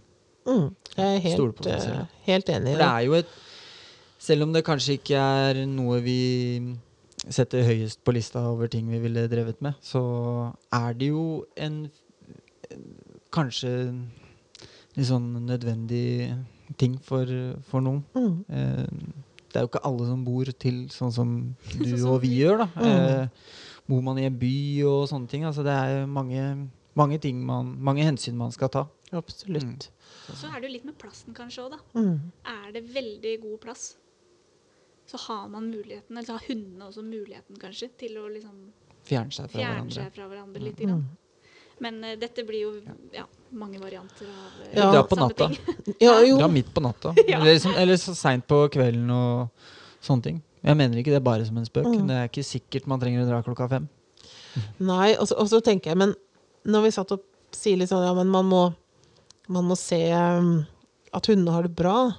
Mm. 0.47 0.69
Jeg 0.95 1.17
er 1.25 1.33
Stole 1.35 1.51
på 1.51 1.63
seg 1.65 1.81
selv. 1.83 1.95
eh, 2.05 2.19
helt 2.29 2.47
enig. 2.53 2.71
For 2.71 2.79
det 2.79 2.87
er 2.87 3.01
jo 3.03 3.15
et 3.17 3.31
Selv 4.27 4.43
om 4.43 4.51
det 4.51 4.65
kanskje 4.67 4.97
ikke 4.97 5.19
er 5.19 5.61
noe 5.71 6.01
vi 6.03 6.19
setter 7.31 7.63
høyest 7.63 8.01
på 8.03 8.13
lista 8.15 8.41
over 8.49 8.67
ting 8.71 8.89
vi 8.91 8.99
ville 9.03 9.27
drevet 9.31 9.61
med, 9.63 9.77
så 9.83 10.01
er 10.73 10.97
det 10.99 11.11
jo 11.13 11.45
en 11.55 11.85
kanskje 13.33 13.71
litt 14.97 15.07
sånn 15.07 15.29
nødvendig 15.47 16.33
ting 16.79 16.97
for, 17.03 17.29
for 17.69 17.83
noen. 17.83 18.03
Mm. 18.17 18.35
Eh, 18.51 19.27
det 19.47 19.59
er 19.59 19.65
jo 19.65 19.71
ikke 19.71 19.83
alle 19.87 20.07
som 20.09 20.23
bor 20.27 20.51
til 20.59 20.81
sånn 20.93 21.13
som 21.15 21.35
du 21.77 21.85
Sånn 21.85 22.01
som 22.01 22.15
og 22.15 22.21
vi 22.25 22.33
gjør, 22.41 22.65
da. 22.65 22.67
Mm. 22.75 22.89
Eh, 22.97 23.53
bor 23.87 24.03
man 24.03 24.19
i 24.19 24.27
en 24.27 24.39
by 24.41 24.57
og 24.89 25.05
sånne 25.11 25.31
ting. 25.31 25.45
Altså 25.47 25.63
det 25.65 25.75
er 25.75 26.09
mange, 26.11 26.43
mange 26.99 27.21
ting 27.23 27.39
man 27.47 27.71
Mange 27.79 28.03
hensyn 28.03 28.35
man 28.39 28.51
skal 28.55 28.73
ta. 28.73 28.83
Absolutt. 29.15 29.87
Så 30.27 30.49
er 30.51 30.59
det 30.59 30.67
jo 30.67 30.73
litt 30.73 30.87
med 30.89 30.97
plassen 30.99 31.35
kanskje 31.37 31.63
òg, 31.63 31.77
da. 31.77 31.79
Mm. 31.95 32.17
Er 32.51 32.73
det 32.75 32.83
veldig 32.91 33.37
god 33.45 33.61
plass, 33.63 33.93
så 35.07 35.17
har 35.27 35.47
man 35.47 35.69
muligheten, 35.71 36.17
eller 36.17 36.27
så 36.27 36.35
har 36.37 36.43
hundene 36.47 36.89
også 36.89 37.03
muligheten 37.05 37.59
kanskje, 37.61 37.89
til 37.99 38.17
å 38.19 38.27
liksom 38.31 38.57
Fjerne 39.07 39.31
seg 39.31 39.47
fra 39.47 39.61
fjerne 39.61 39.73
hverandre. 39.77 39.95
seg 39.95 40.15
fra 40.17 40.25
hverandre 40.27 40.61
litt. 40.65 40.81
Mm. 40.83 41.03
Men 41.79 41.99
uh, 42.03 42.15
dette 42.19 42.43
blir 42.43 42.65
jo 42.65 42.71
ja, 43.15 43.23
mange 43.55 43.79
varianter 43.79 44.27
av 44.27 44.57
uh, 44.57 44.65
Ja. 44.73 44.89
Dra 44.91 45.03
på 45.07 45.15
samme 45.15 45.29
natta. 45.29 45.47
ting. 45.53 45.95
Ja, 46.03 46.17
jo. 46.25 46.35
Dra 46.41 46.49
midt 46.51 46.73
på 46.75 46.83
natta. 46.83 47.13
Ja. 47.27 47.39
Eller, 47.39 47.53
liksom, 47.53 47.75
eller 47.77 48.01
så 48.01 48.15
seint 48.17 48.47
på 48.49 48.65
kvelden 48.73 49.07
og 49.15 49.47
sånne 50.03 50.27
ting. 50.27 50.41
Jeg 50.67 50.75
mener 50.75 50.99
ikke 50.99 51.13
det 51.15 51.23
bare 51.23 51.45
som 51.47 51.59
en 51.61 51.69
spøk. 51.69 51.87
Mm. 51.87 52.09
Det 52.09 52.17
er 52.19 52.27
ikke 52.31 52.43
sikkert 52.43 52.89
man 52.91 52.99
trenger 52.99 53.23
å 53.23 53.29
dra 53.29 53.39
klokka 53.45 53.69
fem. 53.71 53.87
Nei, 54.91 55.13
og 55.15 55.29
så, 55.29 55.37
og 55.39 55.47
så 55.53 55.61
tenker 55.63 55.93
jeg, 55.93 56.01
men 56.03 56.15
når 56.67 56.87
vi 56.89 56.95
satt 56.97 57.15
og 57.15 57.23
sier 57.55 57.79
litt 57.79 57.93
sånn, 57.93 58.03
ja, 58.03 58.11
men 58.17 58.27
man 58.27 58.49
må, 58.49 58.63
man 59.47 59.69
må 59.69 59.77
se 59.79 60.01
um, 60.11 60.57
at 61.15 61.29
hundene 61.31 61.53
har 61.55 61.63
det 61.63 61.77
bra, 61.77 62.09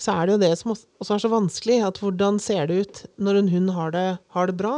så 0.00 0.14
er 0.14 0.26
det 0.26 0.34
jo 0.34 0.40
det 0.42 0.54
som 0.56 0.72
også 0.72 1.14
er 1.14 1.22
så 1.22 1.30
vanskelig, 1.32 1.78
at 1.84 2.00
hvordan 2.00 2.40
ser 2.40 2.70
det 2.70 2.80
ut 2.80 3.02
når 3.20 3.40
en 3.40 3.52
hund 3.52 3.72
har 3.76 3.92
det, 3.94 4.08
har 4.34 4.48
det 4.48 4.56
bra? 4.60 4.74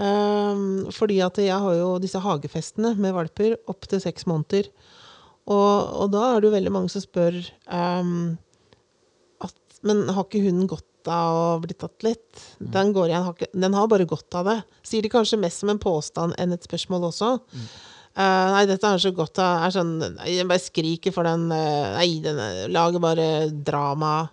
Um, 0.00 0.86
fordi 0.96 1.18
at 1.20 1.36
jeg 1.42 1.56
har 1.60 1.74
jo 1.76 1.98
disse 2.00 2.20
hagefestene 2.24 2.94
med 2.96 3.12
valper 3.12 3.58
opp 3.68 3.84
til 3.90 4.00
seks 4.00 4.24
måneder, 4.30 4.70
og, 5.50 5.90
og 6.00 6.12
da 6.14 6.22
er 6.30 6.40
det 6.40 6.48
jo 6.48 6.54
veldig 6.54 6.72
mange 6.72 6.92
som 6.92 7.02
spør 7.04 7.36
um, 7.66 8.38
at, 9.44 9.56
men 9.84 10.06
har 10.08 10.24
ikke 10.24 10.44
hunden 10.46 10.70
godt 10.70 10.86
av 11.10 11.36
å 11.36 11.60
bli 11.60 11.76
tatt 11.76 12.04
litt? 12.06 12.44
Den, 12.60 12.94
går 12.96 13.10
igjen, 13.10 13.28
den 13.64 13.76
har 13.76 13.88
bare 13.90 14.08
godt 14.08 14.36
av 14.36 14.48
det. 14.48 14.56
Sier 14.86 15.04
de 15.04 15.12
kanskje 15.12 15.40
mest 15.40 15.62
som 15.62 15.72
en 15.72 15.80
påstand 15.80 16.36
enn 16.40 16.52
et 16.56 16.68
spørsmål 16.68 17.08
også. 17.08 17.34
Eh, 18.10 18.48
nei, 18.50 18.64
dette 18.66 18.88
er 18.88 18.98
så 18.98 19.12
godt 19.14 19.38
av 19.38 19.68
er 19.68 19.74
sånn, 19.74 19.94
Jeg 20.26 20.48
bare 20.50 20.62
skriker 20.62 21.14
for 21.14 21.28
den 21.28 21.46
uh, 21.54 21.94
Nei, 21.94 22.18
den 22.24 22.40
eh, 22.42 22.66
lager 22.72 23.02
bare 23.02 23.28
drama. 23.54 24.26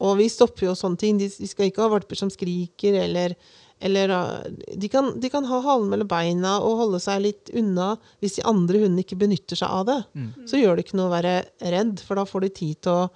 Og 0.00 0.16
vi 0.20 0.30
stopper 0.32 0.70
jo 0.70 0.76
sånne 0.76 1.00
ting. 1.00 1.20
De, 1.20 1.28
vi 1.28 1.48
skal 1.50 1.68
ikke 1.68 1.84
ha 1.84 1.92
valper 1.92 2.16
som 2.16 2.32
skriker, 2.32 2.96
eller, 3.04 3.36
eller 3.84 4.14
uh, 4.16 4.48
de, 4.72 4.88
kan, 4.92 5.12
de 5.20 5.30
kan 5.32 5.44
ha 5.48 5.60
halen 5.68 5.92
mellom 5.92 6.08
beina 6.08 6.56
og 6.64 6.80
holde 6.80 7.02
seg 7.04 7.24
litt 7.28 7.52
unna 7.56 7.94
hvis 8.24 8.40
de 8.40 8.48
andre 8.48 8.80
hundene 8.80 9.04
ikke 9.04 9.20
benytter 9.20 9.60
seg 9.60 9.68
av 9.68 9.88
det. 9.90 10.00
Så 10.48 10.62
gjør 10.62 10.76
det 10.76 10.86
ikke 10.86 11.00
noe 11.00 11.10
å 11.10 11.16
være 11.18 11.38
redd, 11.76 12.00
for 12.00 12.16
da 12.16 12.24
får 12.28 12.48
de 12.48 12.54
tid 12.62 12.80
til 12.86 12.96
å 12.96 13.08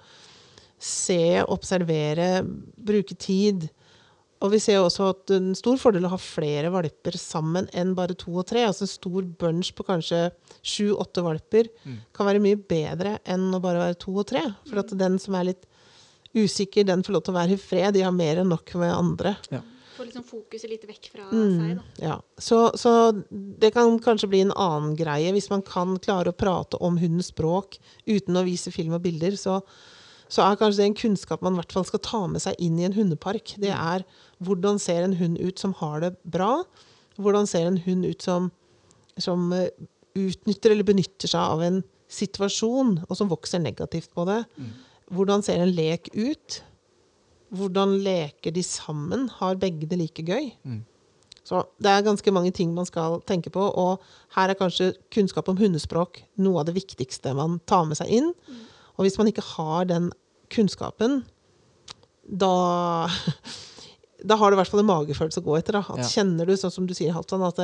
se, 0.81 1.21
observere, 1.45 2.41
bruke 2.77 3.17
tid. 3.17 3.69
Og 4.41 4.49
vi 4.55 4.59
ser 4.63 4.79
også 4.81 5.09
at 5.13 5.31
en 5.35 5.51
stor 5.57 5.77
fordel 5.77 6.07
å 6.07 6.13
ha 6.15 6.17
flere 6.17 6.71
valper 6.73 7.13
sammen 7.19 7.67
enn 7.77 7.91
bare 7.97 8.15
to 8.17 8.31
og 8.41 8.47
tre. 8.49 8.63
Altså 8.65 8.87
en 8.87 8.93
stor 8.93 9.21
bunch 9.41 9.69
på 9.77 9.85
kanskje 9.85 10.31
sju-åtte 10.65 11.21
valper 11.25 11.69
kan 12.13 12.25
være 12.25 12.41
mye 12.41 12.57
bedre 12.57 13.19
enn 13.29 13.51
å 13.53 13.59
bare 13.61 13.83
være 13.85 13.99
to 14.01 14.15
og 14.17 14.25
tre. 14.31 14.41
For 14.69 14.81
at 14.81 14.95
den 14.97 15.19
som 15.21 15.37
er 15.37 15.51
litt 15.51 15.67
usikker, 16.33 16.85
den 16.87 17.03
får 17.03 17.13
lov 17.17 17.25
til 17.27 17.33
å 17.35 17.37
være 17.41 17.53
i 17.57 17.61
fred. 17.61 17.93
De 17.93 18.01
har 18.05 18.15
mer 18.15 18.41
enn 18.41 18.49
nok 18.49 18.73
med 18.81 18.93
andre. 18.95 19.35
Få 19.97 20.05
liksom 20.07 20.23
fokuset 20.25 20.69
litt 20.71 20.85
vekk 20.87 21.09
fra 21.13 21.25
Mm. 21.29 21.59
seg, 21.59 21.75
da. 21.77 21.83
Ja. 22.07 22.15
Så, 22.39 22.71
så 22.79 22.93
det 23.59 23.73
kan 23.75 23.99
kanskje 24.01 24.29
bli 24.31 24.39
en 24.41 24.53
annen 24.55 24.95
greie 24.97 25.29
hvis 25.35 25.49
man 25.51 25.61
kan 25.61 25.97
klare 25.99 26.31
å 26.31 26.37
prate 26.37 26.79
om 26.81 26.97
hundens 26.97 27.29
språk 27.29 27.77
uten 28.07 28.39
å 28.39 28.45
vise 28.47 28.71
film 28.73 28.93
og 28.97 29.03
bilder. 29.03 29.35
Så, 29.37 29.59
så 30.31 30.45
er 30.45 30.57
kanskje 30.59 30.79
det 30.79 30.87
en 30.89 30.99
kunnskap 31.01 31.41
man 31.43 31.57
i 31.57 31.59
hvert 31.59 31.73
fall 31.75 31.87
skal 31.87 32.01
ta 32.05 32.21
med 32.31 32.43
seg 32.43 32.59
inn 32.63 32.77
i 32.79 32.85
en 32.87 32.95
hundepark. 32.95 33.55
Det 33.59 33.73
er 33.75 34.05
hvordan 34.39 34.79
ser 34.79 35.03
en 35.03 35.17
hund 35.19 35.39
ut 35.41 35.59
som 35.59 35.73
har 35.81 35.99
det 36.05 36.13
bra? 36.23 36.61
Hvordan 37.19 37.49
ser 37.49 37.67
en 37.67 37.81
hund 37.83 38.07
ut 38.07 38.23
som, 38.23 38.47
som 39.19 39.49
eh, 39.57 39.67
utnytter 40.15 40.71
eller 40.71 40.87
benytter 40.87 41.27
seg 41.31 41.41
av 41.41 41.63
en 41.65 41.81
situasjon, 42.11 43.01
og 43.07 43.17
som 43.19 43.29
vokser 43.31 43.59
negativt 43.63 44.11
på 44.15 44.25
det? 44.27 44.41
Hvordan 45.11 45.43
ser 45.43 45.59
en 45.63 45.75
lek 45.75 46.07
ut? 46.15 46.61
Hvordan 47.51 47.97
leker 48.05 48.55
de 48.55 48.63
sammen? 48.63 49.27
Har 49.41 49.59
begge 49.59 49.87
det 49.91 49.99
like 49.99 50.23
gøy? 50.23 50.53
Så 51.43 51.63
det 51.81 51.89
er 51.91 52.03
ganske 52.05 52.31
mange 52.31 52.51
ting 52.55 52.71
man 52.75 52.87
skal 52.87 53.19
tenke 53.27 53.51
på, 53.51 53.59
og 53.59 54.03
her 54.37 54.51
er 54.51 54.59
kanskje 54.59 54.93
kunnskap 55.11 55.49
om 55.51 55.57
hundespråk 55.59 56.21
noe 56.39 56.61
av 56.61 56.69
det 56.69 56.77
viktigste 56.77 57.33
man 57.35 57.59
tar 57.67 57.83
med 57.89 57.99
seg 57.99 58.11
inn. 58.21 58.29
Og 58.97 59.05
hvis 59.05 59.17
man 59.19 59.31
ikke 59.31 59.45
har 59.55 59.89
den 59.89 60.11
kunnskapen, 60.51 61.21
da 62.27 62.53
da 64.21 64.37
har 64.37 64.51
du 64.51 64.55
i 64.55 64.59
hvert 64.59 64.69
fall 64.69 64.83
en 64.83 64.89
magefølelse 64.89 65.41
å 65.41 65.45
gå 65.45 65.57
etter. 65.57 65.77
Da. 65.77 65.81
At 65.95 66.03
Ja. 66.03 66.09
Kjenner 66.21 66.45
du, 66.45 66.53
sånn 66.59 66.73
som 66.73 66.87
du 66.87 66.93
sier, 66.97 67.13
Halvdan, 67.15 67.43
at, 67.47 67.59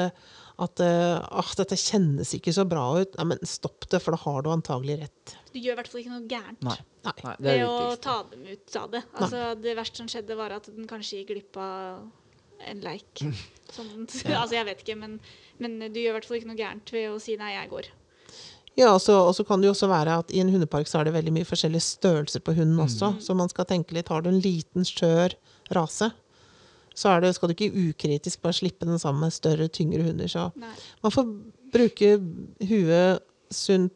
at 0.66 0.82
eh, 0.82 1.52
dette 1.60 1.78
kjennes 1.78 2.34
ikke 2.34 2.54
så 2.56 2.66
bra 2.70 2.86
ut, 3.02 3.18
ja, 3.18 3.26
men 3.30 3.42
stopp 3.46 3.88
det, 3.92 4.02
for 4.02 4.16
da 4.16 4.22
har 4.24 4.42
du 4.42 4.50
antagelig 4.50 5.00
rett. 5.04 5.36
Du 5.54 5.60
gjør 5.60 5.76
i 5.76 5.80
hvert 5.82 5.92
fall 5.92 6.02
ikke 6.02 6.16
noe 6.16 6.30
gærent 6.30 6.66
Nei. 6.66 6.78
Nei. 7.08 7.14
Det 7.40 7.52
er 7.54 7.62
ved 7.62 7.68
å 7.70 7.96
ta 8.04 8.18
dem 8.32 8.48
ut 8.50 8.80
av 8.82 8.90
det. 8.92 9.04
Altså, 9.16 9.44
det 9.62 9.76
verste 9.78 10.02
som 10.02 10.10
skjedde, 10.12 10.40
var 10.40 10.58
at 10.58 10.66
den 10.74 10.90
kanskje 10.90 11.22
gikk 11.22 11.30
glipp 11.36 11.62
av 11.62 12.08
en 12.68 12.82
leik. 12.82 13.22
Sånn, 13.76 14.08
altså, 14.08 14.58
jeg 14.58 14.66
vet 14.68 14.84
ikke, 14.84 14.98
men, 15.00 15.20
men 15.62 15.80
du 15.92 16.02
gjør 16.02 16.16
i 16.16 16.18
hvert 16.18 16.28
fall 16.28 16.42
ikke 16.42 16.52
noe 16.52 16.60
gærent 16.60 16.94
ved 16.96 17.10
å 17.14 17.22
si 17.22 17.38
'nei, 17.38 17.54
jeg 17.54 17.72
går'. 17.76 17.94
Ja, 18.78 18.92
og 18.94 19.02
så 19.02 19.16
og 19.28 19.34
så 19.36 19.44
kan 19.48 19.60
det 19.62 19.68
jo 19.68 19.74
også 19.74 19.88
være 19.90 20.20
at 20.22 20.32
i 20.32 20.40
en 20.40 20.50
hundepark 20.54 20.86
så 20.88 21.00
er 21.00 21.06
det 21.10 21.14
veldig 21.16 21.34
mye 21.34 21.48
forskjellige 21.50 21.82
størrelser 21.82 22.40
på 22.46 22.54
hunden 22.54 22.78
også, 22.84 23.16
så 23.24 23.34
man 23.36 23.50
skal 23.50 23.66
tenke 23.66 23.94
litt. 23.98 24.08
Har 24.14 24.22
du 24.22 24.30
en 24.30 24.40
liten, 24.40 24.86
skjør 24.86 25.34
rase, 25.74 26.12
så 26.98 27.10
er 27.16 27.22
det, 27.22 27.36
skal 27.36 27.50
du 27.50 27.56
ikke 27.56 27.74
ukritisk 27.90 28.42
bare 28.42 28.54
slippe 28.54 28.86
den 28.86 28.98
sammen 29.02 29.22
med 29.26 29.34
større, 29.34 29.68
tyngre 29.70 30.04
hunder. 30.06 30.28
Så 30.30 30.52
Nei. 30.58 30.70
man 31.04 31.12
får 31.14 31.26
bruke 31.74 32.12
huet, 32.70 33.22
sunt 33.54 33.94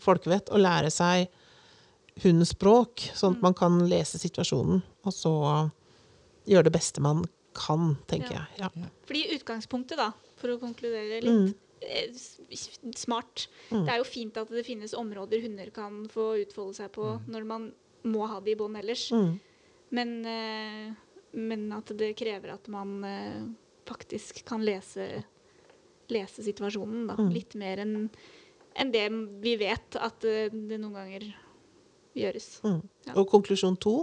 folkevett, 0.00 0.48
og 0.50 0.60
lære 0.64 0.90
seg 0.90 1.28
hundens 2.22 2.52
språk, 2.54 3.00
sånn 3.16 3.36
at 3.36 3.42
man 3.42 3.54
kan 3.54 3.78
lese 3.90 4.18
situasjonen, 4.22 4.82
og 5.04 5.12
så 5.12 5.34
gjøre 6.48 6.64
det 6.68 6.72
beste 6.76 7.00
man 7.04 7.24
kan, 7.54 7.96
tenker 8.10 8.32
Ja. 8.32 8.46
jeg. 8.56 8.70
Ja. 8.76 8.88
Fordi 9.06 9.22
utgangspunktet, 9.36 9.96
da, 9.96 10.12
for 10.36 10.48
å 10.48 10.58
konkludere 10.60 11.20
Mm. 11.22 11.44
litt 11.46 11.54
eh, 11.54 11.58
Mm. 11.84 12.94
smart 12.96 13.46
Det 13.70 13.90
er 13.92 13.98
jo 14.00 14.06
fint 14.08 14.36
at 14.40 14.50
det 14.52 14.64
finnes 14.66 14.94
områder 14.96 15.42
hunder 15.44 15.70
kan 15.74 16.04
få 16.12 16.34
utfolde 16.42 16.78
seg 16.78 16.92
på 16.94 17.16
når 17.30 17.48
man 17.48 17.66
må 18.04 18.26
ha 18.28 18.40
det 18.44 18.54
i 18.54 18.58
bånd 18.60 18.76
ellers. 18.76 19.08
Mm. 19.12 19.34
Men, 19.94 20.14
eh, 20.28 20.88
men 21.40 21.66
at 21.76 21.92
det 21.96 22.12
krever 22.18 22.54
at 22.54 22.68
man 22.72 22.96
eh, 23.08 23.44
faktisk 23.88 24.42
kan 24.48 24.64
lese, 24.64 25.24
lese 26.12 26.44
situasjonen 26.44 27.06
da. 27.08 27.18
Mm. 27.20 27.30
litt 27.34 27.56
mer 27.60 27.84
enn 27.84 27.94
enn 28.74 28.90
det 28.90 29.04
vi 29.42 29.54
vet 29.60 29.98
at 30.02 30.26
eh, 30.26 30.50
det 30.50 30.78
noen 30.82 30.96
ganger 30.98 31.28
gjøres. 32.18 32.48
Mm. 32.66 32.80
Ja. 33.06 33.16
Og 33.20 33.28
konklusjon 33.30 33.78
to, 33.82 34.00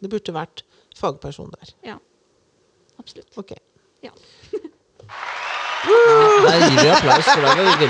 det 0.00 0.10
burde 0.12 0.34
vært 0.36 0.64
fagperson 0.98 1.52
der. 1.56 1.74
Ja. 1.86 1.96
Absolutt. 3.00 3.32
Ok. 3.40 3.54
Ja. 4.04 4.12
Der 5.84 6.60
gir 6.66 6.78
vi 6.82 6.88
applaus, 6.92 7.24
for 7.30 7.40
det 7.40 7.50
var 7.50 7.60
veldig 7.64 7.88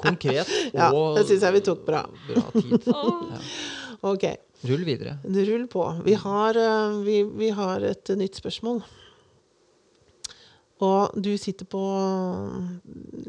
konkret 0.00 0.50
Ja, 0.74 0.88
det 1.16 1.26
synes 1.28 1.42
jeg 1.46 1.52
vi 1.56 1.60
tok 1.70 1.82
bra. 1.86 2.02
bra 2.28 2.44
tid. 2.54 2.86
Ja. 2.86 3.40
Ok, 4.10 4.24
Rull 4.68 4.84
videre. 4.84 5.18
rull 5.24 5.66
på. 5.72 5.82
Vi 6.04 6.14
har, 6.20 6.56
eh, 6.56 6.98
vi, 7.04 7.22
vi 7.24 7.48
har 7.56 7.80
et 7.88 8.08
nytt 8.16 8.36
spørsmål. 8.40 8.82
Og 10.80 11.12
du 11.20 11.30
sitter 11.36 11.66
på 11.68 11.80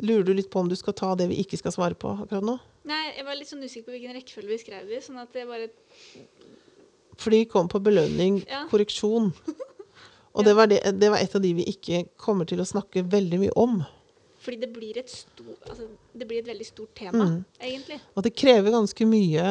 Lurer 0.02 0.24
du 0.28 0.34
litt 0.34 0.50
på 0.52 0.60
om 0.64 0.70
du 0.72 0.76
skal 0.80 0.96
ta 0.96 1.14
det 1.20 1.28
vi 1.32 1.42
ikke 1.44 1.60
skal 1.60 1.74
svare 1.76 1.96
på 2.00 2.14
akkurat 2.24 2.44
nå? 2.48 2.58
Nei, 2.88 3.02
jeg 3.18 3.26
var 3.28 3.36
litt 3.38 3.50
sånn 3.52 3.64
usikker 3.64 3.90
på 3.90 3.96
hvilken 3.98 4.16
rekkefølge 4.16 4.52
vi 4.54 4.60
skrev 4.64 4.88
det 4.88 5.00
i. 5.00 5.04
Sånn 5.04 5.20
at 5.22 5.32
det 5.36 5.44
bare 5.50 5.68
Fordi 7.22 7.44
vi 7.44 7.50
kom 7.52 7.68
på 7.70 7.80
belønning, 7.84 8.42
Ja. 8.48 8.64
korreksjon. 8.72 9.32
Og 10.34 10.46
det 10.48 10.54
var, 10.56 10.68
det, 10.72 10.80
det 11.00 11.10
var 11.12 11.20
et 11.20 11.34
av 11.36 11.42
de 11.44 11.54
vi 11.58 11.66
ikke 11.68 12.06
kommer 12.22 12.48
til 12.48 12.62
å 12.64 12.68
snakke 12.68 13.04
veldig 13.12 13.40
mye 13.42 13.56
om. 13.60 13.82
Fordi 14.42 14.58
det 14.64 14.70
blir 14.74 14.98
et, 14.98 15.10
stor, 15.12 15.52
altså, 15.70 15.86
det 16.18 16.26
blir 16.30 16.40
et 16.42 16.48
veldig 16.50 16.66
stort 16.66 16.94
tema, 16.98 17.26
Mm. 17.28 17.44
egentlig. 17.60 18.00
Og 18.16 18.24
det 18.26 18.32
krever 18.40 18.72
ganske 18.74 19.06
mye 19.06 19.44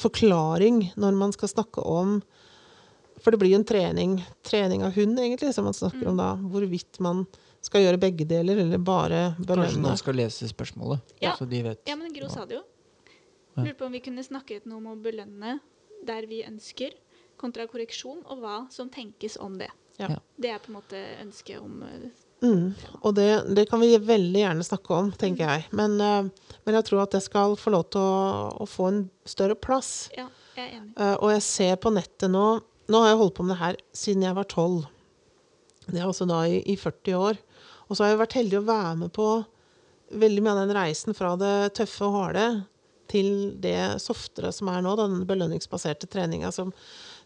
forklaring 0.00 0.90
når 1.00 1.16
man 1.16 1.32
skal 1.36 1.48
snakke 1.52 1.82
om 1.86 2.20
For 3.20 3.30
det 3.34 3.38
blir 3.42 3.50
jo 3.52 3.58
en 3.60 3.66
trening, 3.68 4.12
trening 4.48 4.80
av 4.82 4.94
hund, 4.96 5.18
egentlig, 5.20 5.50
som 5.52 5.66
man 5.68 5.74
snakker 5.76 6.06
om 6.08 6.16
da. 6.16 6.30
Hvorvidt 6.40 6.96
man 7.04 7.26
skal 7.60 7.82
gjøre 7.84 7.98
begge 8.00 8.24
deler, 8.24 8.56
eller 8.62 8.80
bare 8.80 9.34
belønne. 9.36 9.66
Kanskje 9.66 9.82
noen 9.82 9.98
skal 10.00 10.16
lese 10.16 10.48
spørsmålet, 10.48 11.02
Ja. 11.20 11.34
så 11.36 11.44
de 11.48 11.60
vet. 11.66 11.82
Ja, 11.86 11.96
men 12.00 12.14
Gro 12.16 12.30
sa 12.32 12.46
det 12.48 12.56
jo. 12.56 12.62
Lurte 13.58 13.76
på 13.76 13.84
om 13.84 13.92
vi 13.92 14.00
kunne 14.00 14.24
snakket 14.24 14.64
noe 14.64 14.78
om 14.80 14.86
å 14.86 14.96
belønne 14.96 15.58
der 16.02 16.24
vi 16.30 16.40
ønsker, 16.48 16.96
kontra 17.40 17.66
korreksjon, 17.70 18.20
og 18.28 18.42
hva 18.42 18.56
som 18.72 18.90
tenkes 18.92 19.38
om 19.40 19.56
det. 19.60 19.70
Ja. 20.00 20.14
Det 20.40 20.52
er 20.52 20.60
på 20.62 20.72
en 20.72 20.78
måte 20.78 21.00
ønsket 21.20 21.60
om 21.60 21.82
eh, 21.86 22.10
Mm. 22.40 22.72
Og 23.04 23.14
det, 23.14 23.28
det 23.52 23.66
kan 23.68 23.82
vi 23.82 23.90
veldig 24.00 24.40
gjerne 24.40 24.64
snakke 24.64 24.96
om, 24.96 25.10
tenker 25.12 25.44
jeg. 25.44 25.66
Men, 25.76 25.98
eh, 26.00 26.54
men 26.64 26.78
jeg 26.78 26.86
tror 26.88 27.02
at 27.04 27.12
det 27.12 27.22
skal 27.24 27.56
få 27.60 27.72
lov 27.74 27.90
til 27.92 28.00
å, 28.00 28.46
å 28.64 28.68
få 28.68 28.86
en 28.88 29.02
større 29.28 29.56
plass. 29.60 30.08
Ja, 30.16 30.24
jeg 30.56 30.64
er 30.64 30.78
enig. 30.78 30.94
Eh, 30.96 31.16
og 31.18 31.34
jeg 31.34 31.44
ser 31.46 31.76
på 31.82 31.94
nettet 31.94 32.32
nå 32.32 32.48
Nå 32.90 33.04
har 33.04 33.12
jeg 33.12 33.18
holdt 33.20 33.34
på 33.36 33.44
med 33.46 33.52
det 33.54 33.60
her 33.60 33.76
siden 33.94 34.24
jeg 34.26 34.34
var 34.34 34.46
tolv. 34.50 34.80
Det 35.84 36.00
er 36.00 36.08
altså 36.08 36.24
da 36.26 36.40
i, 36.50 36.56
i 36.72 36.74
40 36.74 37.14
år. 37.14 37.36
Og 37.86 37.94
så 37.94 38.02
har 38.02 38.10
jeg 38.10 38.18
vært 38.24 38.34
heldig 38.34 38.56
å 38.58 38.64
være 38.66 38.96
med 39.04 39.12
på 39.14 39.26
veldig 40.18 40.42
mye 40.42 40.54
av 40.56 40.58
den 40.64 40.74
reisen 40.74 41.14
fra 41.14 41.36
det 41.38 41.52
tøffe 41.78 42.08
og 42.08 42.16
harde 42.16 42.46
til 43.12 43.28
det 43.62 44.02
softere 44.02 44.50
som 44.50 44.72
er 44.72 44.82
nå, 44.82 44.96
da, 44.98 45.06
den 45.06 45.22
belønningsbaserte 45.28 46.10
treninga 46.10 46.50
som, 46.54 46.72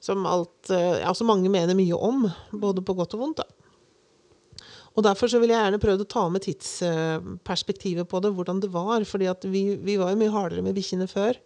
som 0.05 0.27
alt 0.29 0.71
eh, 0.75 1.01
ja, 1.01 1.13
som 1.17 1.31
mange 1.31 1.51
mener 1.53 1.77
mye 1.79 1.97
om, 1.97 2.27
både 2.53 2.85
på 2.85 2.97
godt 2.99 3.17
og 3.17 3.23
vondt. 3.25 3.43
da. 3.43 4.67
Og 4.95 5.03
Derfor 5.03 5.31
så 5.31 5.41
vil 5.43 5.51
jeg 5.51 5.59
gjerne 5.59 5.81
prøvd 5.83 6.05
å 6.05 6.11
ta 6.11 6.25
med 6.31 6.45
tidsperspektivet 6.45 8.07
på 8.11 8.21
det, 8.23 8.31
hvordan 8.37 8.61
det 8.63 8.71
var. 8.75 9.03
fordi 9.09 9.31
at 9.31 9.47
vi, 9.49 9.75
vi 9.81 9.97
var 9.99 10.13
jo 10.13 10.21
mye 10.21 10.35
hardere 10.35 10.63
med 10.63 10.77
bikkjene 10.77 11.09
før, 11.11 11.41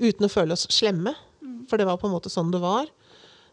uten 0.00 0.28
å 0.28 0.32
føle 0.32 0.56
oss 0.56 0.68
slemme. 0.72 1.12
For 1.68 1.76
det 1.76 1.88
var 1.88 1.98
på 2.00 2.08
en 2.08 2.14
måte 2.14 2.32
sånn 2.32 2.54
det 2.54 2.62
var. 2.62 2.88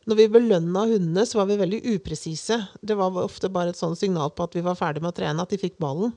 Når 0.08 0.20
vi 0.20 0.30
belønna 0.32 0.86
hundene, 0.88 1.26
så 1.28 1.42
var 1.42 1.50
vi 1.50 1.60
veldig 1.60 1.82
upresise. 1.96 2.60
Det 2.80 2.96
var 3.00 3.16
ofte 3.20 3.52
bare 3.52 3.74
et 3.74 3.80
sånt 3.80 4.00
signal 4.00 4.32
på 4.36 4.48
at 4.48 4.56
vi 4.56 4.64
var 4.64 4.80
ferdig 4.80 5.04
med 5.04 5.14
å 5.14 5.18
trene, 5.18 5.44
at 5.44 5.52
de 5.52 5.60
fikk 5.60 5.76
ballen. 5.82 6.16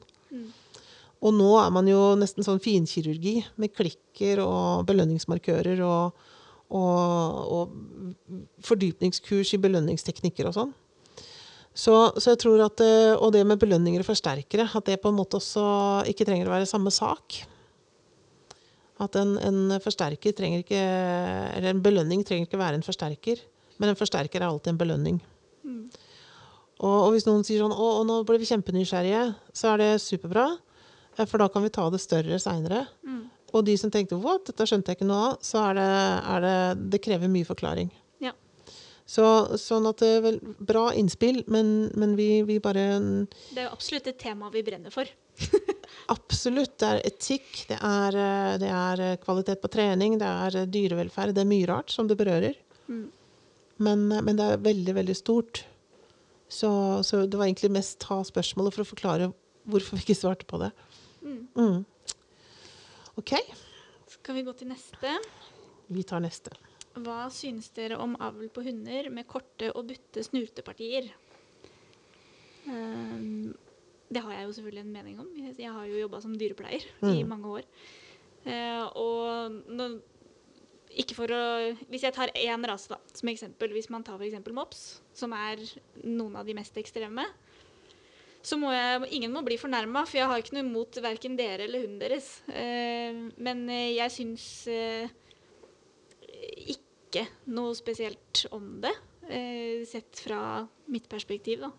Og 1.24 1.32
nå 1.34 1.50
er 1.58 1.70
man 1.74 1.86
jo 1.88 2.12
nesten 2.18 2.44
sånn 2.44 2.62
finkirurgi, 2.62 3.40
med 3.56 3.72
klikker 3.74 4.42
og 4.44 4.86
belønningsmarkører 4.90 5.80
og, 5.86 6.26
og, 6.74 7.52
og 7.56 8.64
fordypningskurs 8.66 9.52
i 9.54 9.60
belønningsteknikker 9.62 10.48
og 10.50 10.56
sånn. 10.56 10.72
Så, 11.76 11.92
så 12.16 12.32
jeg 12.32 12.40
tror 12.40 12.62
at, 12.64 12.80
eh, 12.80 13.12
Og 13.20 13.34
det 13.34 13.42
med 13.44 13.60
belønninger 13.60 14.00
og 14.00 14.08
forsterkere, 14.08 14.64
at 14.64 14.86
det 14.88 14.96
på 15.02 15.10
en 15.12 15.18
måte 15.18 15.36
også 15.36 15.62
ikke 16.08 16.24
trenger 16.24 16.48
å 16.48 16.54
være 16.54 16.68
samme 16.70 16.88
sak. 16.94 17.42
At 19.04 19.18
en, 19.20 19.34
en 19.44 19.76
forsterker 19.84 20.32
trenger 20.32 20.62
ikke 20.64 20.80
Eller 20.80 21.74
en 21.74 21.82
belønning 21.84 22.22
trenger 22.24 22.48
ikke 22.48 22.60
være 22.62 22.78
en 22.80 22.86
forsterker, 22.86 23.42
men 23.76 23.92
en 23.92 23.98
forsterker 23.98 24.40
er 24.40 24.48
alltid 24.48 24.72
en 24.72 24.80
belønning. 24.80 25.18
Og, 26.80 26.96
og 27.06 27.10
hvis 27.12 27.26
noen 27.28 27.44
sier 27.44 27.60
sånn 27.60 27.76
å, 27.76 27.90
nå 28.08 28.22
ble 28.28 28.38
vi 28.40 28.48
kjempenysgjerrige, 28.48 29.22
så 29.52 29.74
er 29.74 29.82
det 29.82 29.90
superbra. 30.00 30.48
eh, 31.18 31.26
For 31.28 31.36
da 31.44 31.48
kan 31.52 31.64
vi 31.64 31.72
ta 31.76 31.90
det 31.92 32.00
større 32.00 32.40
seinere. 32.40 32.86
Og 33.56 33.64
de 33.64 33.76
som 33.80 33.92
tenkte 33.92 34.18
what, 34.20 34.44
dette 34.48 34.66
skjønte 34.68 34.92
jeg 34.92 35.00
ikke 35.00 35.08
noe 35.08 35.30
av, 35.30 35.38
så 35.44 35.62
er 35.70 35.78
det, 35.78 35.92
er 36.34 36.44
det 36.44 36.56
Det 36.94 37.02
krever 37.06 37.32
mye 37.32 37.48
forklaring. 37.48 37.90
Ja. 38.24 38.34
Så, 39.08 39.24
sånn 39.60 39.86
at 39.88 40.02
det 40.02 40.10
er 40.18 40.24
vel 40.24 40.40
bra 40.58 40.88
innspill, 40.98 41.42
men, 41.52 41.88
men 41.96 42.16
vi, 42.18 42.42
vi 42.48 42.58
bare 42.62 42.88
Det 43.00 43.62
er 43.62 43.68
jo 43.68 43.76
absolutt 43.76 44.10
et 44.12 44.20
tema 44.20 44.50
vi 44.52 44.64
brenner 44.66 44.94
for. 44.94 45.08
Absolutt. 46.12 46.76
Det 46.80 46.88
er 46.88 47.00
etikk, 47.08 47.48
det 47.70 47.76
er, 47.82 48.16
eh, 48.20 48.52
det 48.62 48.68
er 48.72 49.02
eh, 49.02 49.18
kvalitet 49.22 49.62
på 49.62 49.70
trening, 49.72 50.18
det 50.20 50.28
er 50.28 50.60
eh, 50.62 50.68
dyrevelferd. 50.70 51.34
Det 51.36 51.42
er 51.42 51.50
mye 51.50 51.68
rart 51.70 51.92
som 51.92 52.08
det 52.08 52.18
berører. 52.20 52.56
Men, 53.76 54.12
eh, 54.12 54.22
men 54.22 54.38
det 54.38 54.46
er 54.46 54.62
veldig, 54.64 54.94
veldig 55.00 55.16
stort. 55.18 55.64
Så, 56.48 56.70
så 57.02 57.24
det 57.26 57.38
var 57.38 57.48
egentlig 57.48 57.72
mest 57.74 57.98
ta 58.04 58.20
spørsmålet 58.24 58.76
for 58.76 58.84
å 58.84 58.90
forklare 58.92 59.30
hvorfor 59.66 59.98
vi 59.98 60.06
ikke 60.06 60.18
svarte 60.18 60.46
på 60.48 60.60
det. 60.62 60.70
Mm. 61.26 61.84
OK, 63.16 63.32
Skal 64.12 64.34
vi 64.38 64.42
gå 64.46 64.52
til 64.56 64.68
neste? 64.70 65.12
vi 65.88 66.02
tar 66.02 66.20
neste. 66.20 66.50
Hva 66.96 67.26
synes 67.30 67.68
dere 67.76 67.98
om 68.02 68.16
avl 68.20 68.48
på 68.50 68.62
hunder 68.66 69.08
med 69.12 69.26
korte 69.28 69.68
og 69.76 69.86
butte 69.90 70.22
snutepartier? 70.24 71.08
Um, 72.66 73.54
det 74.10 74.22
har 74.22 74.32
jeg 74.36 74.46
jo 74.48 74.52
selvfølgelig 74.56 74.82
en 74.84 74.92
mening 74.94 75.20
om. 75.22 75.28
Jeg, 75.58 75.70
har 75.72 75.86
jo 75.86 76.00
jobba 76.00 76.20
som 76.24 76.34
dyrepleier 76.38 76.82
i 77.02 77.22
Mm. 77.22 77.28
mange 77.28 77.46
år. 77.60 77.62
Uh, 78.46 78.84
og 78.96 79.52
nå, 79.68 80.00
ikke 80.96 81.14
for 81.14 81.26
å 81.34 81.76
Hvis 81.90 82.02
jeg 82.06 82.14
tar 82.14 82.28
én 82.34 82.66
rase 82.66 82.88
da, 82.88 82.98
som 83.12 83.28
eksempel, 83.28 83.70
hvis 83.74 83.90
man 83.90 84.02
tar 84.04 84.18
f.eks. 84.18 84.38
mops, 84.54 85.00
som 85.14 85.32
er 85.32 85.56
noen 86.04 86.36
av 86.36 86.46
de 86.46 86.54
mest 86.54 86.74
ekstreme, 86.76 87.24
så 88.46 88.58
må 88.60 88.70
jeg 88.70 89.08
Ingen 89.18 89.34
må 89.34 89.42
bli 89.46 89.58
fornærma, 89.58 90.04
for 90.06 90.20
jeg 90.20 90.30
har 90.30 90.42
ikke 90.42 90.54
noe 90.56 90.66
imot 90.66 91.00
verken 91.02 91.36
dere 91.38 91.66
eller 91.66 91.82
hunden 91.82 92.02
deres. 92.02 92.28
Eh, 92.46 93.16
men 93.42 93.64
eh, 93.72 93.96
jeg 93.96 94.14
syns 94.14 94.46
eh, 94.70 95.10
ikke 96.76 97.26
noe 97.50 97.74
spesielt 97.78 98.46
om 98.54 98.76
det, 98.84 98.94
sett 99.90 100.20
fra 100.22 100.38
mitt 100.92 101.08
perspektiv, 101.10 101.64
da. 101.64 101.72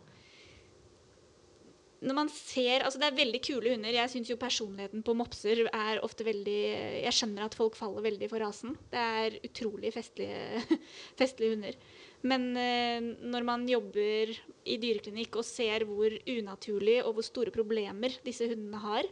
Når 1.97 2.13
man 2.13 2.27
ser, 2.29 2.83
altså 2.85 2.99
Det 3.01 3.07
er 3.07 3.17
veldig 3.17 3.39
kule 3.41 3.71
hunder. 3.73 3.95
Jeg 3.95 4.11
syns 4.11 4.29
jo 4.29 4.37
personligheten 4.37 5.01
på 5.05 5.15
mopser 5.17 5.63
er 5.65 6.01
ofte 6.05 6.27
veldig 6.27 6.59
Jeg 7.03 7.15
skjønner 7.15 7.47
at 7.47 7.57
folk 7.57 7.77
faller 7.77 8.05
veldig 8.05 8.29
for 8.29 8.43
rasen. 8.43 8.75
Det 8.91 9.05
er 9.21 9.39
utrolig 9.47 9.93
festlige, 9.95 10.61
festlige 11.21 11.55
hunder. 11.55 11.79
Men 12.27 12.51
eh, 12.57 13.01
når 13.01 13.45
man 13.45 13.65
jobber 13.69 14.33
i 14.65 14.77
dyreklinikk 14.81 15.39
og 15.41 15.47
ser 15.47 15.85
hvor 15.89 16.13
unaturlig 16.29 16.99
og 17.03 17.17
hvor 17.17 17.25
store 17.25 17.53
problemer 17.53 18.13
disse 18.25 18.45
hundene 18.49 18.81
har, 18.83 19.09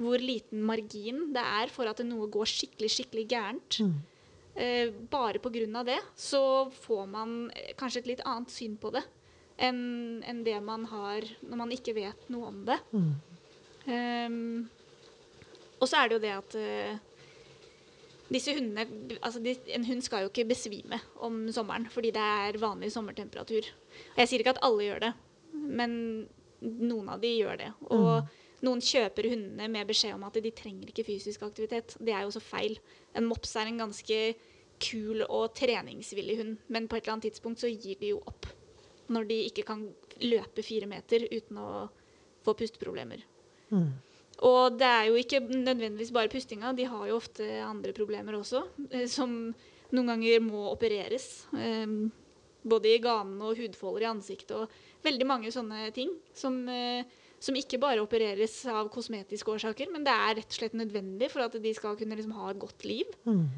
hvor 0.00 0.20
liten 0.20 0.64
margin 0.64 1.28
det 1.34 1.42
er 1.42 1.72
for 1.72 1.88
at 1.88 2.00
noe 2.06 2.28
går 2.32 2.48
skikkelig, 2.48 2.90
skikkelig 2.96 3.26
gærent, 3.28 3.80
eh, 4.56 4.88
bare 5.12 5.40
pga. 5.42 5.84
det, 5.84 6.00
så 6.16 6.70
får 6.72 7.06
man 7.08 7.50
eh, 7.50 7.74
kanskje 7.76 8.00
et 8.00 8.14
litt 8.14 8.24
annet 8.24 8.52
syn 8.52 8.76
på 8.80 8.92
det 8.96 9.04
enn 9.62 10.22
en 10.26 10.42
det 10.46 10.58
man 10.64 10.86
har 10.90 11.26
når 11.46 11.60
man 11.60 11.72
ikke 11.74 11.94
vet 11.96 12.28
noe 12.32 12.50
om 12.50 12.60
det. 12.68 12.78
Ehm, 13.86 14.68
og 15.80 15.88
så 15.90 16.02
er 16.02 16.10
det 16.10 16.18
jo 16.18 16.22
det 16.22 16.34
at 16.34 16.56
uh, 16.58 17.00
disse 18.32 18.54
hundene 18.54 18.86
altså 19.18 19.40
de, 19.42 19.56
En 19.74 19.84
hund 19.88 20.04
skal 20.04 20.22
jo 20.22 20.30
ikke 20.30 20.46
besvime 20.52 21.00
om 21.18 21.44
sommeren 21.52 21.88
fordi 21.90 22.12
det 22.14 22.22
er 22.22 22.60
vanlig 22.62 22.92
sommertemperatur. 22.94 23.66
Og 24.14 24.22
Jeg 24.22 24.30
sier 24.30 24.44
ikke 24.44 24.54
at 24.56 24.62
alle 24.66 24.86
gjør 24.86 25.02
det, 25.08 25.12
men 25.52 25.92
noen 26.62 27.10
av 27.10 27.20
de 27.22 27.34
gjør 27.34 27.58
det. 27.58 27.72
Og 27.90 28.30
noen 28.62 28.82
kjøper 28.84 29.26
hundene 29.32 29.66
med 29.68 29.90
beskjed 29.90 30.14
om 30.14 30.24
at 30.28 30.38
de 30.38 30.54
trenger 30.54 30.92
ikke 30.92 31.06
fysisk 31.08 31.42
aktivitet. 31.42 31.96
Det 31.98 32.14
er 32.14 32.22
jo 32.22 32.30
også 32.30 32.44
feil. 32.46 32.78
En 33.18 33.26
mops 33.26 33.56
er 33.58 33.68
en 33.68 33.82
ganske 33.82 34.20
kul 34.82 35.24
og 35.28 35.52
treningsvillig 35.58 36.38
hund, 36.40 36.56
men 36.70 36.88
på 36.88 36.96
et 36.96 37.04
eller 37.04 37.16
annet 37.16 37.30
tidspunkt 37.30 37.62
så 37.62 37.70
gir 37.70 37.98
de 38.00 38.14
jo 38.14 38.22
opp. 38.26 38.46
Når 39.12 39.28
de 39.28 39.42
ikke 39.50 39.66
kan 39.68 39.84
løpe 40.22 40.64
fire 40.64 40.88
meter 40.90 41.26
uten 41.28 41.60
å 41.60 41.68
få 42.42 42.56
pusteproblemer. 42.58 43.22
Og 44.42 44.78
det 44.78 44.88
er 44.88 45.08
jo 45.08 45.18
ikke 45.20 45.40
nødvendigvis 45.44 46.12
bare 46.14 46.30
pustinga, 46.32 46.72
de 46.74 46.88
har 46.90 47.06
jo 47.08 47.18
ofte 47.20 47.46
andre 47.62 47.94
problemer 47.94 48.38
også, 48.38 48.64
eh, 48.90 49.06
som 49.10 49.54
noen 49.92 50.10
ganger 50.10 50.42
må 50.42 50.64
opereres. 50.72 51.46
Eh, 51.54 51.86
både 52.62 52.92
i 52.92 53.02
ganene 53.02 53.42
og 53.42 53.58
hudfolder 53.58 54.06
i 54.06 54.10
ansiktet 54.10 54.54
og 54.54 54.70
veldig 55.02 55.26
mange 55.26 55.50
sånne 55.54 55.90
ting. 55.94 56.10
Som, 56.34 56.68
eh, 56.68 57.04
som 57.42 57.54
ikke 57.58 57.80
bare 57.82 58.02
opereres 58.02 58.64
av 58.70 58.90
kosmetiske 58.90 59.50
årsaker, 59.50 59.90
men 59.90 60.04
det 60.04 60.14
er 60.14 60.36
rett 60.38 60.50
og 60.50 60.58
slett 60.58 60.78
nødvendig 60.78 61.30
for 61.30 61.42
at 61.42 61.56
de 61.58 61.74
skal 61.74 61.96
kunne 61.96 62.14
liksom 62.14 62.34
ha 62.38 62.50
et 62.50 62.58
godt 62.58 62.84
liv. 62.84 63.06
Mm. 63.26 63.48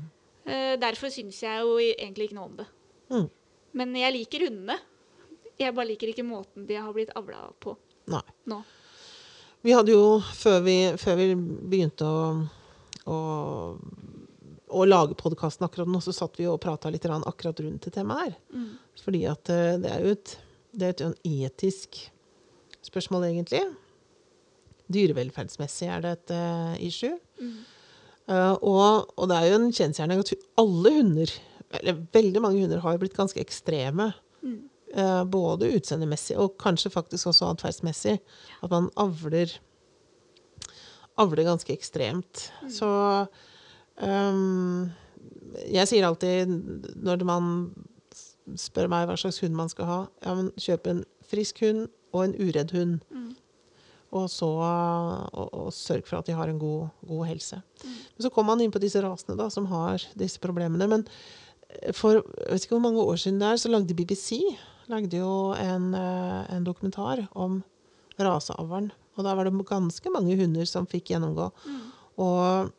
derfor 0.44 1.08
syns 1.08 1.40
jeg 1.40 1.60
jo 1.64 1.78
egentlig 1.80 2.26
ikke 2.28 2.36
noe 2.36 2.50
om 2.50 2.56
det. 2.56 2.66
Mm. 3.08 3.30
Men 3.72 3.94
jeg 3.96 4.12
liker 4.12 4.44
hundene. 4.44 4.76
Jeg 5.60 5.74
bare 5.74 5.88
liker 5.92 6.10
ikke 6.10 6.26
måten 6.26 6.66
de 6.68 6.78
har 6.78 6.94
blitt 6.94 7.12
avla 7.18 7.46
på 7.62 7.76
Nei. 8.10 8.22
nå. 8.50 8.62
Vi 9.64 9.72
hadde 9.72 9.94
jo, 9.94 10.18
før 10.36 10.58
vi, 10.66 10.76
før 11.00 11.16
vi 11.16 11.28
begynte 11.38 12.04
å, 12.04 12.24
å, 13.08 13.18
å 14.68 14.84
lage 14.84 15.16
podkasten 15.16 15.64
akkurat 15.64 15.88
nå, 15.88 16.02
så 16.04 16.12
satt 16.12 16.36
vi 16.36 16.48
og 16.50 16.60
prata 16.60 16.92
litt 16.92 17.06
akkurat 17.08 17.62
rundt 17.64 17.86
det 17.86 17.94
temaet 17.94 18.26
her. 18.26 18.34
Mm. 18.52 18.74
Fordi 19.00 19.22
at 19.30 19.52
eh, 19.54 19.78
det 19.80 19.94
er 19.94 20.04
jo 20.04 20.12
et, 20.18 20.34
det 20.74 20.90
er 20.90 21.06
et 21.08 21.30
etisk 21.46 22.02
spørsmål, 22.84 23.30
egentlig. 23.30 23.62
Dyrevelferdsmessig 24.92 25.88
er 25.88 26.04
det 26.04 26.12
et 26.18 26.34
uh, 26.36 26.74
issue. 26.84 27.16
Eh, 28.28 28.52
og, 28.64 29.10
og 29.16 29.28
det 29.28 29.38
er 29.38 29.50
jo 29.50 29.58
en 29.58 29.72
kjensgjerning 29.74 30.22
at 30.22 30.32
alle 30.60 30.92
hunder, 30.98 31.32
eller 31.80 32.04
veldig 32.14 32.42
mange 32.44 32.62
hunder, 32.62 32.80
har 32.84 32.96
jo 32.96 33.02
blitt 33.02 33.16
ganske 33.16 33.40
ekstreme. 33.42 34.10
Eh, 34.44 34.60
både 35.26 35.72
utseendemessig 35.74 36.36
og 36.38 36.52
kanskje 36.62 36.92
faktisk 36.94 37.32
også 37.32 37.48
atferdsmessig. 37.50 38.18
At 38.62 38.70
man 38.70 38.90
avler 39.00 39.56
avler 41.20 41.46
ganske 41.46 41.74
ekstremt. 41.74 42.48
Så 42.72 42.88
um, 44.02 44.90
Jeg 45.70 45.90
sier 45.90 46.06
alltid 46.06 46.50
når 46.94 47.26
man 47.28 47.52
spør 48.60 48.90
meg 48.92 49.06
hva 49.08 49.16
slags 49.16 49.40
hund 49.40 49.56
man 49.56 49.70
skal 49.72 49.88
ha, 49.88 50.00
ja, 50.20 50.34
men 50.36 50.50
kjøp 50.60 50.90
en 50.90 51.04
frisk 51.24 51.62
hund 51.64 51.86
og 52.12 52.26
en 52.26 52.34
uredd 52.36 52.74
hund. 52.76 52.98
Og 54.14 54.28
så 54.30 54.46
og, 54.46 55.46
og 55.48 55.70
sørg 55.74 56.04
for 56.06 56.20
at 56.20 56.28
de 56.28 56.36
har 56.36 56.50
en 56.50 56.60
god, 56.60 56.92
god 57.08 57.24
helse. 57.32 57.58
Men 57.82 58.26
så 58.26 58.30
kommer 58.30 58.52
man 58.52 58.62
inn 58.62 58.74
på 58.74 58.82
disse 58.82 59.00
rasene 59.02 59.34
da, 59.40 59.48
som 59.50 59.66
har 59.72 60.04
disse 60.18 60.38
problemene. 60.42 60.86
Men 60.90 61.02
eh, 61.80 61.90
for 61.96 62.20
jeg 62.20 62.52
vet 62.52 62.66
ikke 62.66 62.76
hvor 62.76 62.84
mange 62.84 63.02
år 63.02 63.18
siden 63.24 63.40
det 63.42 63.48
er, 63.48 63.62
så 63.64 63.72
lagde 63.72 63.96
BBC 63.96 64.38
lagde 64.92 65.20
jo 65.20 65.54
en, 65.58 65.92
eh, 65.94 66.54
en 66.56 66.64
dokumentar 66.64 67.26
om 67.32 67.62
raseavlen. 68.18 68.90
Og 69.14 69.24
da 69.24 69.34
var 69.34 69.44
det 69.46 69.66
ganske 69.66 70.10
mange 70.10 70.36
hunder 70.36 70.66
som 70.66 70.86
fikk 70.86 71.12
gjennomgå. 71.12 71.50
Og 72.18 72.72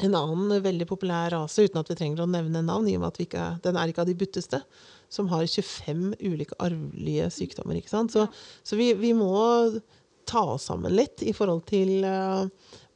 en 0.00 0.14
annen 0.16 0.62
veldig 0.62 0.86
populær 0.88 1.30
rase, 1.34 1.66
uten 1.66 1.80
at 1.80 1.90
vi 1.90 1.96
trenger 1.98 2.24
å 2.24 2.30
nevne 2.30 2.62
navn, 2.64 2.88
i 2.88 2.96
og 2.96 3.02
med 3.02 3.12
at 3.12 3.20
vi 3.20 3.26
ikke, 3.28 3.46
den 3.64 3.76
er 3.76 3.90
ikke 3.90 4.04
av 4.04 4.08
de 4.08 4.16
butteste, 4.20 4.62
som 5.12 5.28
har 5.32 5.44
25 5.44 6.14
ulike 6.20 6.56
arvelige 6.62 7.28
sykdommer. 7.34 7.76
ikke 7.76 7.92
sant? 7.92 8.14
Så, 8.14 8.26
så 8.64 8.78
vi, 8.80 8.92
vi 8.94 9.12
må 9.16 9.32
ta 10.30 10.44
oss 10.54 10.68
sammen 10.70 10.94
litt 10.94 11.24
i 11.26 11.34
forhold 11.34 11.64
til 11.68 12.04
uh, 12.06 12.46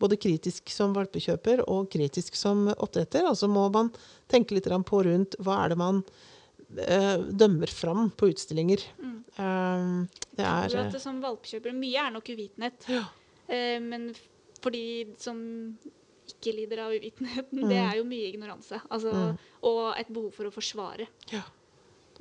både 0.00 0.18
kritisk 0.20 0.70
som 0.70 0.94
valpekjøper 0.94 1.64
og 1.66 1.90
kritisk 1.92 2.38
som 2.38 2.68
oppdretter. 2.74 3.26
Og 3.28 3.36
så 3.40 3.50
må 3.50 3.66
man 3.74 3.90
tenke 4.30 4.56
litt 4.56 4.68
på 4.68 5.02
rundt 5.06 5.36
hva 5.42 5.64
er 5.64 5.74
det 5.74 5.80
man 5.80 6.04
dømmer 6.74 7.70
fram 7.70 8.10
på 8.18 8.28
utstillinger. 8.32 8.82
Eh, 9.00 10.20
det 10.36 10.44
er 10.46 10.68
eh, 10.74 10.86
at 10.86 10.92
det 10.92 11.00
som 11.02 11.20
valpekjøpere 11.22 11.74
Mye 11.76 12.06
er 12.06 12.10
nok 12.14 12.28
uvitenhet. 12.34 12.88
Eh, 13.48 13.78
men 13.80 14.10
for 14.62 14.70
de 14.74 15.12
som 15.20 15.38
ikke 16.24 16.54
lider 16.56 16.80
av 16.86 16.94
uvitenheten, 16.96 17.66
det 17.70 17.76
er 17.82 17.98
jo 18.00 18.06
mye 18.08 18.30
ignoranse. 18.32 18.80
Altså, 18.90 19.36
Og 19.62 19.82
et 20.00 20.08
behov 20.12 20.32
for 20.32 20.48
å 20.50 20.54
forsvare. 20.54 21.06
ja. 21.32 21.42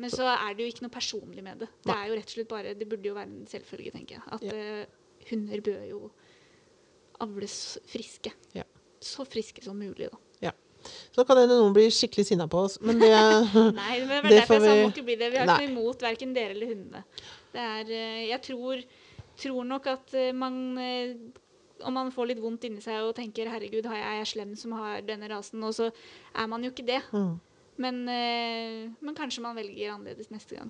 Men 0.01 0.09
så 0.09 0.25
er 0.25 0.55
det 0.57 0.63
jo 0.65 0.71
ikke 0.71 0.81
noe 0.87 0.89
personlig 0.95 1.43
med 1.45 1.59
det. 1.61 1.67
Det 1.85 1.93
er 1.93 2.07
jo 2.09 2.15
rett 2.17 2.25
og 2.25 2.33
slett 2.33 2.47
bare, 2.49 2.71
det 2.73 2.87
burde 2.89 3.05
jo 3.05 3.13
være 3.13 3.29
en 3.29 3.43
selvfølge, 3.45 3.91
tenker 3.93 4.15
jeg. 4.15 4.23
At 4.33 4.41
Ja. 4.41 4.53
eh, 4.81 4.85
hunder 5.29 5.61
bør 5.61 5.83
jo 5.85 5.99
avles 7.21 7.77
friske. 7.85 8.31
Ja. 8.57 8.63
Så 8.99 9.21
friske 9.29 9.61
som 9.63 9.77
mulig, 9.77 10.09
da. 10.09 10.17
Ja. 10.83 10.89
Så 11.15 11.25
kan 11.27 11.37
hende 11.41 11.55
noen 11.59 11.73
blir 11.75 11.91
skikkelig 11.93 12.25
sinna 12.27 12.47
på 12.51 12.63
oss, 12.67 12.79
men 12.81 12.99
det 13.01 13.09
Nei, 13.13 13.99
men 14.03 14.09
det 14.09 14.17
var 14.23 14.29
Det 14.29 14.35
derfor 14.41 14.59
jeg 14.59 14.65
sa 14.65 14.73
vi- 14.73 14.83
må 14.83 14.91
ikke 14.91 15.05
bli 15.07 15.15
det. 15.21 15.31
Vi 15.31 15.37
har 15.41 15.47
ikke 15.47 15.63
noe 15.63 15.71
imot 15.71 16.01
verken 16.05 16.33
dere 16.35 16.55
eller 16.57 16.67
hundene. 16.73 17.03
Det 17.53 17.61
er, 17.69 17.93
eh, 17.93 18.25
jeg 18.31 18.41
tror, 18.49 18.83
tror 19.43 19.63
nok 19.69 19.87
at 19.93 20.13
eh, 20.17 20.31
man 20.33 20.77
eh, 20.81 21.15
Om 21.83 21.93
man 21.93 22.11
får 22.15 22.27
litt 22.29 22.39
vondt 22.39 22.63
inni 22.63 22.79
seg 22.81 23.01
og 23.03 23.15
tenker 23.17 23.49
'herregud, 23.49 23.85
har 23.85 23.97
jeg, 23.97 24.05
er 24.07 24.17
jeg 24.21 24.27
slem 24.27 24.55
som 24.55 24.71
har 24.71 25.01
denne 25.01 25.27
rasen', 25.27 25.63
og 25.67 25.73
så 25.75 25.89
er 26.33 26.47
man 26.47 26.63
jo 26.63 26.69
ikke 26.71 26.85
det. 26.87 27.01
Mm. 27.11 27.33
Men, 27.75 27.95
men 29.01 29.15
kanskje 29.17 29.41
man 29.41 29.55
velger 29.57 29.91
annerledes 29.91 30.29
neste 30.31 30.55
gang. 30.55 30.69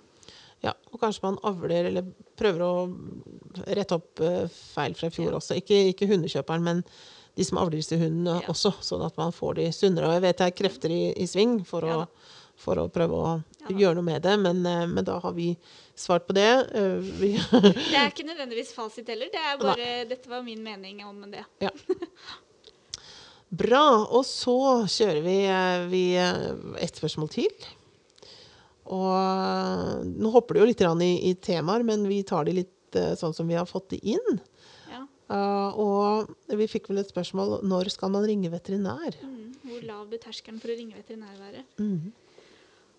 Ja, 0.63 0.71
og 0.91 0.99
kanskje 1.01 1.21
man 1.25 1.37
avler 1.43 1.89
eller 1.89 2.05
prøver 2.39 2.63
å 2.63 2.71
rette 3.67 3.93
opp 3.99 4.21
feil 4.73 4.95
fra 4.95 5.07
i 5.11 5.13
fjor 5.13 5.35
også. 5.37 5.57
Ikke, 5.59 5.75
ikke 5.91 6.07
hundekjøperen, 6.07 6.63
men 6.63 6.81
de 7.35 7.45
som 7.47 7.57
avler 7.57 7.79
disse 7.79 7.97
hundene 7.97 8.39
Ja. 8.43 8.47
også, 8.51 8.73
sånn 8.85 9.03
at 9.05 9.17
man 9.17 9.33
får 9.33 9.55
de 9.57 9.71
sunnere. 9.73 10.07
Og 10.09 10.13
jeg 10.17 10.21
vet 10.27 10.37
det 10.37 10.47
er 10.47 10.57
krefter 10.57 10.93
i, 10.93 11.01
i 11.17 11.25
sving 11.29 11.59
for, 11.65 11.85
å, 11.85 12.03
for 12.61 12.77
å 12.77 12.87
prøve 12.93 13.17
å 13.17 13.31
gjøre 13.73 13.97
noe 13.97 14.05
med 14.05 14.21
det, 14.25 14.35
men, 14.41 14.61
eh, 14.69 14.85
men 14.91 15.07
da 15.07 15.17
har 15.23 15.33
vi 15.33 15.53
svart 15.97 16.27
på 16.27 16.35
det. 16.37 16.49
Eh, 16.77 16.99
Det 17.89 17.97
er 17.97 18.11
ikke 18.11 18.27
nødvendigvis 18.27 18.73
fasit 18.75 19.09
heller. 19.09 19.31
Det 19.33 19.41
er 19.41 19.57
bare, 19.61 19.91
dette 20.09 20.29
var 20.29 20.43
min 20.45 20.61
mening 20.63 21.01
om 21.07 21.25
det. 21.31 21.45
ja. 21.63 21.73
Bra. 23.53 23.83
Og 24.09 24.23
så 24.25 24.55
kjører 24.89 25.21
vi, 25.25 25.37
eh, 25.45 25.83
vi 25.89 26.03
et 26.81 26.97
spørsmål 27.01 27.29
til. 27.33 27.51
Og 28.93 30.05
nå 30.09 30.31
hopper 30.33 30.57
det 30.57 30.63
jo 30.63 30.69
litt 30.71 30.81
i, 31.05 31.11
i 31.29 31.35
temaer, 31.37 31.85
men 31.85 32.05
vi 32.09 32.23
tar 32.27 32.45
de 32.45 32.57
litt 32.61 32.97
sånn 33.17 33.33
som 33.33 33.47
vi 33.49 33.55
har 33.57 33.65
fått 33.69 33.93
det 33.93 34.01
inn. 34.05 34.41
Uh, 35.33 35.79
og 35.81 36.57
vi 36.59 36.67
fikk 36.69 36.91
vel 36.91 37.01
et 37.01 37.09
spørsmål 37.09 37.63
når 37.65 37.89
skal 37.95 38.11
man 38.13 38.25
ringe 38.27 38.51
veterinær? 38.53 39.17
Mm. 39.23 39.55
Hvor 39.63 39.87
lav 39.87 40.03
bør 40.11 40.21
terskelen 40.27 40.59
for 40.61 40.69
å 40.69 40.77
ringe 40.77 40.99
veterinær 40.99 41.39
være? 41.39 41.63
Mm. 41.79 42.11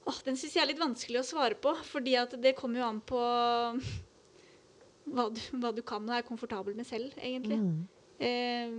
Oh, 0.04 0.16
Den 0.26 0.36
syns 0.36 0.56
jeg 0.56 0.64
er 0.64 0.72
litt 0.72 0.82
vanskelig 0.82 1.20
å 1.20 1.26
svare 1.26 1.56
på, 1.56 1.72
fordi 1.86 2.16
det 2.42 2.56
kommer 2.58 2.82
jo 2.82 2.88
an 2.88 3.00
på 3.06 3.20
hva 5.14 5.28
du, 5.32 5.40
hva 5.60 5.70
du 5.76 5.82
kan 5.86 6.04
og 6.08 6.16
er 6.16 6.26
komfortabel 6.26 6.76
med 6.76 6.88
selv, 6.88 7.14
egentlig. 7.20 7.60
Eh, 8.18 8.74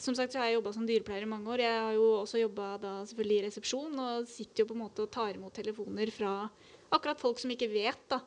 som 0.00 0.16
sagt 0.16 0.34
så 0.34 0.40
har 0.40 0.50
jeg 0.50 0.58
jobba 0.58 0.72
som 0.74 0.86
dyrepleier 0.88 1.26
i 1.26 1.30
mange 1.30 1.50
år. 1.52 1.62
Jeg 1.64 1.82
har 1.86 1.96
jo 1.96 2.06
også 2.20 2.40
jobba 2.40 2.70
selvfølgelig 3.08 3.36
i 3.36 3.44
resepsjon 3.46 4.00
og 4.04 4.30
sitter 4.30 4.62
jo 4.62 4.70
på 4.70 4.76
en 4.76 4.82
måte 4.84 5.04
og 5.04 5.12
tar 5.14 5.36
imot 5.36 5.54
telefoner 5.56 6.12
fra 6.14 6.32
akkurat 6.94 7.20
folk 7.20 7.40
som 7.40 7.52
ikke 7.54 7.70
vet 7.72 8.02
da, 8.10 8.20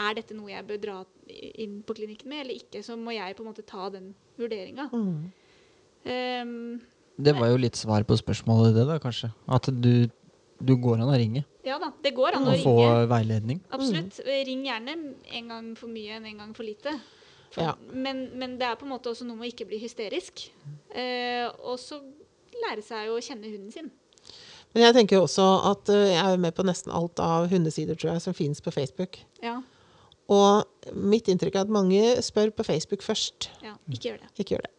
er 0.00 0.16
dette 0.16 0.36
noe 0.36 0.50
jeg 0.52 0.66
bør 0.68 0.78
dra 0.82 0.96
inn 1.30 1.80
på 1.86 1.94
klinikken 1.98 2.30
med 2.32 2.44
eller 2.44 2.56
ikke. 2.60 2.80
Så 2.86 2.96
må 2.98 3.12
jeg 3.14 3.36
på 3.36 3.44
en 3.44 3.50
måte 3.50 3.64
ta 3.68 3.90
den 3.92 4.12
vurderinga. 4.40 4.88
Um, 4.92 6.80
Det 7.20 7.34
var 7.36 7.50
jo 7.52 7.58
litt 7.60 7.76
svar 7.76 8.06
på 8.08 8.16
spørsmålet, 8.16 8.72
det 8.78 8.86
da, 8.88 8.96
kanskje. 9.02 9.28
At 9.52 9.68
du, 9.84 10.08
du 10.60 10.74
går 10.80 11.02
an 11.02 11.12
å 11.12 11.18
ringe 11.20 11.44
ja 11.66 11.76
da, 11.76 11.90
det 12.00 12.14
går 12.16 12.38
an 12.38 12.46
å 12.48 12.54
ringe. 12.54 12.64
og 12.64 12.78
få 12.80 13.08
veiledning. 13.10 13.58
Absolutt. 13.76 14.16
Ring 14.24 14.62
gjerne 14.64 14.94
en 15.36 15.50
gang 15.50 15.66
for 15.76 15.92
mye 15.92 16.14
enn 16.16 16.24
en 16.30 16.38
gang 16.40 16.54
for 16.56 16.64
lite. 16.64 16.94
For, 17.52 17.60
Ja. 17.66 17.74
men, 17.92 18.30
men 18.40 18.54
det 18.58 18.64
er 18.64 18.78
på 18.80 18.86
en 18.86 18.94
måte 18.94 19.10
også 19.12 19.26
noe 19.28 19.36
med 19.36 19.44
å 19.44 19.50
ikke 19.52 19.66
bli 19.68 19.78
hysterisk. 19.82 20.46
Uh, 20.94 21.50
og 21.60 21.76
så 21.82 21.98
lære 22.64 22.80
seg 22.86 23.12
å 23.12 23.18
kjenne 23.20 23.50
hunden 23.52 23.70
sin. 23.74 23.90
Men 24.72 24.86
jeg 24.86 24.96
tenker 24.96 25.18
jo 25.18 25.26
også 25.26 25.44
at 25.72 25.90
eh, 25.92 26.12
jeg 26.14 26.22
er 26.32 26.40
med 26.40 26.54
på 26.54 26.62
nesten 26.64 26.92
alt 26.94 27.18
av 27.20 27.48
hundesider 27.50 27.96
tror 27.98 28.12
jeg, 28.14 28.22
som 28.22 28.36
finnes 28.38 28.60
på 28.62 28.70
Facebook. 28.72 29.18
Ja, 29.42 29.56
Og 30.30 30.94
mitt 30.94 31.26
inntrykk 31.28 31.56
er 31.58 31.64
at 31.66 31.72
mange 31.74 32.00
spør 32.22 32.52
på 32.54 32.62
Facebook 32.66 33.02
først. 33.02 33.48
ja 33.64 33.72
ikke 33.90 34.04
gjør 34.12 34.18
det. 34.22 34.28
Ikke 34.38 34.54
gjør 34.54 34.66
det. 34.66 34.70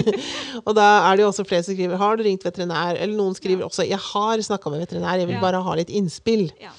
og 0.66 0.74
da 0.78 0.84
er 1.10 1.16
det 1.16 1.24
jo 1.24 1.30
også 1.32 1.46
flere 1.48 1.62
som 1.66 1.74
skriver 1.74 1.96
'Har 1.98 2.16
du 2.16 2.22
ringt 2.22 2.44
veterinær?' 2.46 3.00
Eller 3.00 3.16
noen 3.16 3.34
skriver 3.34 3.64
også 3.66 3.82
'Jeg 3.88 3.98
har 3.98 4.38
snakka 4.38 4.70
med 4.70 4.86
veterinær, 4.86 5.18
jeg 5.18 5.26
vil 5.26 5.34
Ja. 5.36 5.40
bare 5.40 5.62
ha 5.62 5.74
litt 5.74 5.90
innspill'. 5.90 6.52
Ja. 6.60 6.70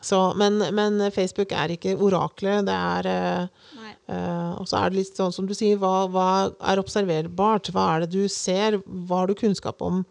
Så, 0.00 0.36
men, 0.36 0.58
men 0.74 1.10
Facebook 1.10 1.50
er 1.50 1.68
ikke 1.74 1.96
oraklet. 1.98 2.66
Det 2.66 2.74
er 2.74 3.06
uh, 3.42 3.48
Nei. 3.82 3.92
eh, 4.08 4.52
Og 4.60 4.68
så 4.68 4.78
er 4.78 4.90
det 4.90 4.98
litt 5.00 5.16
sånn 5.16 5.32
som 5.34 5.46
du 5.48 5.54
sier, 5.54 5.76
hva, 5.76 6.06
hva 6.06 6.52
er 6.62 6.78
observerbart? 6.78 7.72
Hva 7.74 7.96
er 7.96 8.00
det 8.06 8.12
du 8.12 8.28
ser? 8.28 8.78
Hva 8.86 9.24
har 9.24 9.26
du 9.26 9.34
kunnskap 9.34 9.82
om? 9.82 10.04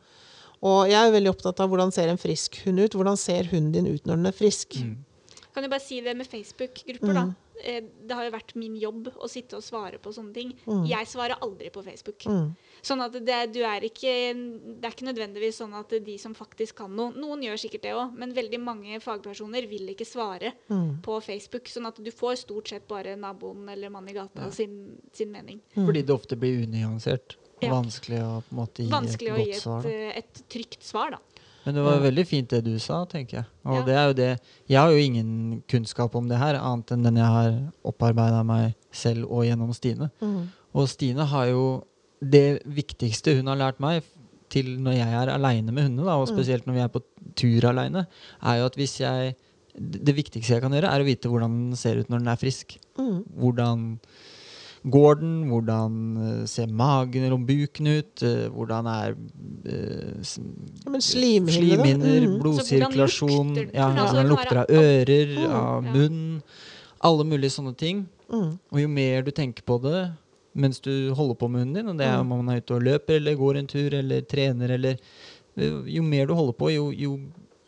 Og 0.61 0.89
jeg 0.89 0.99
er 0.99 1.13
veldig 1.15 1.31
opptatt 1.31 1.59
av 1.63 1.69
hvordan 1.69 1.93
ser 1.93 2.09
en 2.11 2.17
frisk 2.19 2.59
hund 2.65 2.79
ut? 2.79 2.91
Hvordan 2.97 3.15
ser 3.15 3.47
hunden 3.53 3.71
din 3.71 3.87
ut 3.87 4.03
når 4.05 4.15
den 4.19 4.25
er 4.25 4.35
frisk? 4.35 4.75
Kan 5.53 5.63
jo 5.63 5.69
bare 5.69 5.79
si 5.79 6.01
det 6.01 6.17
med 6.17 6.27
Facebook-grupper, 6.27 7.13
da. 7.13 7.25
Eh, 7.63 7.81
Det 8.05 8.13
har 8.15 8.25
jo 8.25 8.31
vært 8.31 8.55
min 8.55 8.75
jobb 8.75 9.07
å 9.15 9.27
sitte 9.29 9.55
og 9.57 9.63
svare 9.63 9.97
på 9.97 10.11
sånne 10.13 10.33
ting. 10.33 10.53
Jeg 10.87 11.07
svarer 11.07 11.37
aldri 11.41 11.69
på 11.71 11.83
Facebook. 11.83 12.25
Sånn 12.85 13.01
at 13.01 13.13
det, 13.13 13.37
du 13.53 13.61
er 13.63 13.81
ikke, 13.81 14.11
det 14.79 14.85
er 14.85 14.91
ikke 14.91 15.07
nødvendigvis 15.07 15.61
sånn 15.61 15.73
at 15.73 15.89
de 16.05 16.17
som 16.21 16.33
faktisk 16.37 16.75
kan 16.83 16.91
noe 16.95 17.13
Noen 17.15 17.41
gjør 17.41 17.57
sikkert 17.57 17.81
det 17.87 17.93
òg, 17.95 18.13
men 18.17 18.33
veldig 18.35 18.59
mange 18.61 18.99
fagpersoner 19.01 19.67
vil 19.69 19.87
ikke 19.93 20.05
svare 20.05 20.53
på 21.01 21.21
Facebook. 21.23 21.65
Sånn 21.71 21.87
at 21.87 21.95
du 22.03 22.11
får 22.11 22.35
stort 22.43 22.67
sett 22.69 22.87
bare 22.87 23.15
naboen 23.15 23.67
eller 23.69 23.89
mannen 23.89 24.09
i 24.09 24.13
gata 24.19 24.51
sin, 24.51 24.97
sin 25.13 25.31
mening. 25.31 25.61
Fordi 25.73 26.03
det 26.03 26.13
ofte 26.13 26.35
blir 26.37 26.63
unyansert. 26.67 27.37
Ja. 27.63 27.69
vanskelig 27.71 28.17
å 28.19 28.31
på 28.43 28.51
en 28.51 28.57
måte 28.59 28.83
gi 28.83 28.89
Vanskelig 28.91 29.31
å 29.31 29.35
et 29.35 29.39
gi 29.39 29.45
godt 29.45 29.55
et, 29.55 29.61
svar. 29.63 29.81
Da. 29.85 29.89
eh, 29.89 30.17
et 30.19 30.41
trygt 30.51 30.83
svar, 30.83 31.11
da. 31.15 31.19
Men 31.65 31.75
det 31.75 31.83
var 31.85 31.99
veldig 32.03 32.25
fint 32.29 32.49
det 32.53 32.63
du 32.65 32.75
sa, 32.79 33.03
tenker 33.09 33.39
jeg. 33.39 33.45
Og 33.65 33.79
Ja. 33.79 33.85
det 33.85 33.95
er 33.95 34.05
jo 34.07 34.13
det 34.13 34.39
Jeg 34.69 34.77
har 34.79 34.91
jo 34.91 34.97
ingen 34.97 35.63
kunnskap 35.67 36.15
om 36.15 36.27
det 36.29 36.37
her, 36.37 36.55
annet 36.61 36.91
enn 36.93 37.03
den 37.03 37.15
jeg 37.17 37.25
har 37.25 37.55
opparbeida 37.83 38.43
meg 38.45 38.75
selv 38.91 39.25
og 39.31 39.45
gjennom 39.45 39.73
Stine. 39.73 40.11
Og 40.75 40.87
Stine 40.91 41.25
har 41.25 41.47
jo 41.47 41.83
det 42.21 42.61
viktigste 42.65 43.35
hun 43.37 43.47
har 43.47 43.57
lært 43.57 43.79
meg 43.79 44.03
til 44.49 44.77
når 44.79 44.93
jeg 44.93 45.13
er 45.13 45.33
aleine 45.33 45.71
med 45.73 45.83
hundene, 45.89 46.05
da, 46.05 46.15
og 46.21 46.27
spesielt 46.29 46.65
når 46.67 46.73
vi 46.77 46.79
er 46.85 46.87
på 46.93 47.01
tur 47.35 47.65
aleine, 47.71 48.05
er 48.43 48.59
jo 48.61 48.65
at 48.69 48.75
hvis 48.77 48.99
jeg 49.01 49.35
Det 49.75 50.15
viktigste 50.15 50.53
jeg 50.53 50.61
kan 50.63 50.71
gjøre, 50.71 50.87
er 50.87 51.01
å 51.01 51.05
vite 51.05 51.27
hvordan 51.27 51.51
den 51.71 51.75
ser 51.75 51.97
ut 51.99 52.07
når 52.07 52.19
den 52.19 52.27
er 52.31 52.37
frisk. 52.39 52.77
Hvordan 52.95 53.99
går 54.89 55.15
den? 55.19 55.31
Hvordan 55.49 55.93
eh, 56.41 56.45
ser 56.45 56.67
magen 56.67 57.23
eller 57.23 57.37
buken 57.37 57.87
ut? 57.87 58.23
eh, 58.23 58.47
hvordan 58.53 58.85
er 58.87 59.15
uh, 59.15 60.21
Ja, 60.85 60.91
men 60.91 61.01
slimhinner, 61.01 61.51
slimhinner, 61.51 62.27
Mhm. 62.27 62.39
blodsirkulasjon, 62.41 63.53
hvordan 63.53 63.55
lukter 63.55 63.73
ja, 63.73 63.87
Altså, 63.89 64.15
hvordan 64.15 64.27
lukter 64.29 64.57
av 64.57 64.65
ører, 64.69 65.37
ører, 65.37 65.49
av 65.49 65.83
Ja. 65.85 65.91
munn. 65.93 66.41
Alle 67.01 67.23
mulige 67.23 67.51
sånne 67.51 67.75
ting. 67.77 68.05
Mm. 68.31 68.59
Og 68.71 68.79
jo 68.81 68.87
mer 68.87 69.21
du 69.21 69.31
tenker 69.31 69.61
på 69.63 69.81
det 69.81 70.11
mens 70.55 70.79
du 70.79 71.13
holder 71.13 71.35
på 71.35 71.49
med 71.51 71.59
hunden 71.65 71.73
din, 71.75 71.89
og 71.89 71.97
det 71.97 72.05
er 72.07 72.15
Mm. 72.23 72.31
om 72.31 72.45
man 72.45 72.55
er 72.55 72.61
ute 72.61 72.71
og 72.75 72.81
løper 72.83 73.15
eller 73.17 73.35
går 73.35 73.57
en 73.57 73.67
tur 73.67 73.93
eller 73.93 74.21
trener 74.21 74.69
eller 74.71 74.97
eh, 75.57 75.83
Jo 75.87 76.01
mer 76.03 76.25
du 76.27 76.33
holder 76.33 76.53
på, 76.53 76.71
jo, 76.73 76.91
jo, 76.91 77.19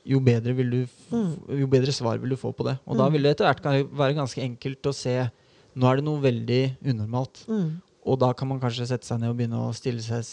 jo, 0.06 0.20
bedre 0.20 0.54
vil 0.56 0.70
du 0.72 0.82
f 0.84 1.12
Mm. 1.12 1.60
jo 1.60 1.68
bedre 1.68 1.92
svar 1.92 2.18
vil 2.20 2.30
du 2.30 2.36
få 2.36 2.54
på 2.56 2.64
det. 2.66 2.80
Og 2.88 2.98
da 2.98 3.10
vil 3.10 3.22
det 3.24 3.32
etter 3.38 3.46
hvert 3.54 3.92
være 3.92 4.16
ganske 4.16 4.42
enkelt 4.42 4.82
å 4.84 4.94
se 4.94 5.30
Nå 5.78 5.90
er 5.90 6.00
det 6.00 6.08
noe 6.08 6.24
veldig 6.24 6.62
unormalt. 6.90 7.44
Mm. 7.52 7.70
Og 8.08 8.20
da 8.22 8.32
kan 8.38 8.50
man 8.50 8.62
kanskje 8.62 8.88
sette 8.90 9.08
seg 9.08 9.22
ned 9.22 9.34
og 9.34 9.40
begynne 9.40 9.60
å 9.68 9.74
stille 9.76 10.04
seg 10.04 10.26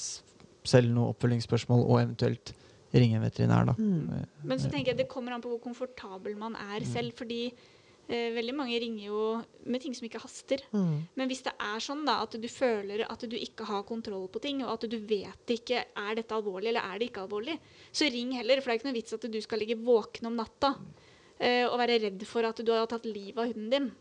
selv 0.65 0.93
noen 0.93 1.13
oppfølgingsspørsmål, 1.13 1.85
og 1.85 2.01
eventuelt 2.01 2.55
ringe 2.95 3.19
en 3.19 3.25
veterinær, 3.27 3.69
da. 3.69 3.75
Mm. 3.79 4.27
Men 4.47 4.61
så 4.63 4.71
tenker 4.71 4.93
jeg 4.93 5.03
det 5.03 5.11
kommer 5.11 5.35
an 5.35 5.43
på 5.43 5.51
hvor 5.53 5.63
komfortabel 5.63 6.37
man 6.39 6.55
er 6.57 6.85
selv. 6.87 7.17
Fordi 7.19 7.41
eh, 7.49 8.31
veldig 8.37 8.55
mange 8.57 8.79
ringer 8.81 9.09
jo 9.09 9.23
med 9.67 9.83
ting 9.83 9.97
som 9.97 10.07
ikke 10.07 10.23
haster. 10.23 10.63
Mm. 10.73 11.03
Men 11.19 11.31
hvis 11.31 11.43
det 11.47 11.57
er 11.59 11.83
sånn 11.83 12.05
da, 12.07 12.21
at 12.25 12.37
du 12.39 12.49
føler 12.51 13.05
at 13.09 13.27
du 13.27 13.37
ikke 13.39 13.67
har 13.69 13.87
kontroll 13.89 14.29
på 14.33 14.43
ting, 14.45 14.63
og 14.65 14.77
at 14.77 14.87
du 14.91 14.99
vet 15.01 15.57
ikke 15.57 15.83
er 15.83 16.21
dette 16.21 16.39
alvorlig 16.39 16.71
eller 16.73 16.87
er 16.87 17.03
det 17.03 17.11
ikke 17.11 17.27
alvorlig, 17.27 17.59
så 17.91 18.09
ring 18.15 18.37
heller. 18.39 18.63
For 18.63 18.71
det 18.71 18.77
er 18.77 18.83
ikke 18.83 18.93
noe 18.93 19.01
vits 19.01 19.19
at 19.19 19.29
du 19.35 19.41
skal 19.43 19.65
ligge 19.65 19.81
våken 19.83 20.31
om 20.31 20.39
natta 20.39 20.77
eh, 21.41 21.67
og 21.67 21.77
være 21.83 22.01
redd 22.07 22.27
for 22.31 22.47
at 22.47 22.63
du 22.63 22.73
har 22.73 22.87
tatt 22.91 23.11
livet 23.11 23.43
av 23.43 23.51
hunden 23.51 23.75
din. 23.75 23.93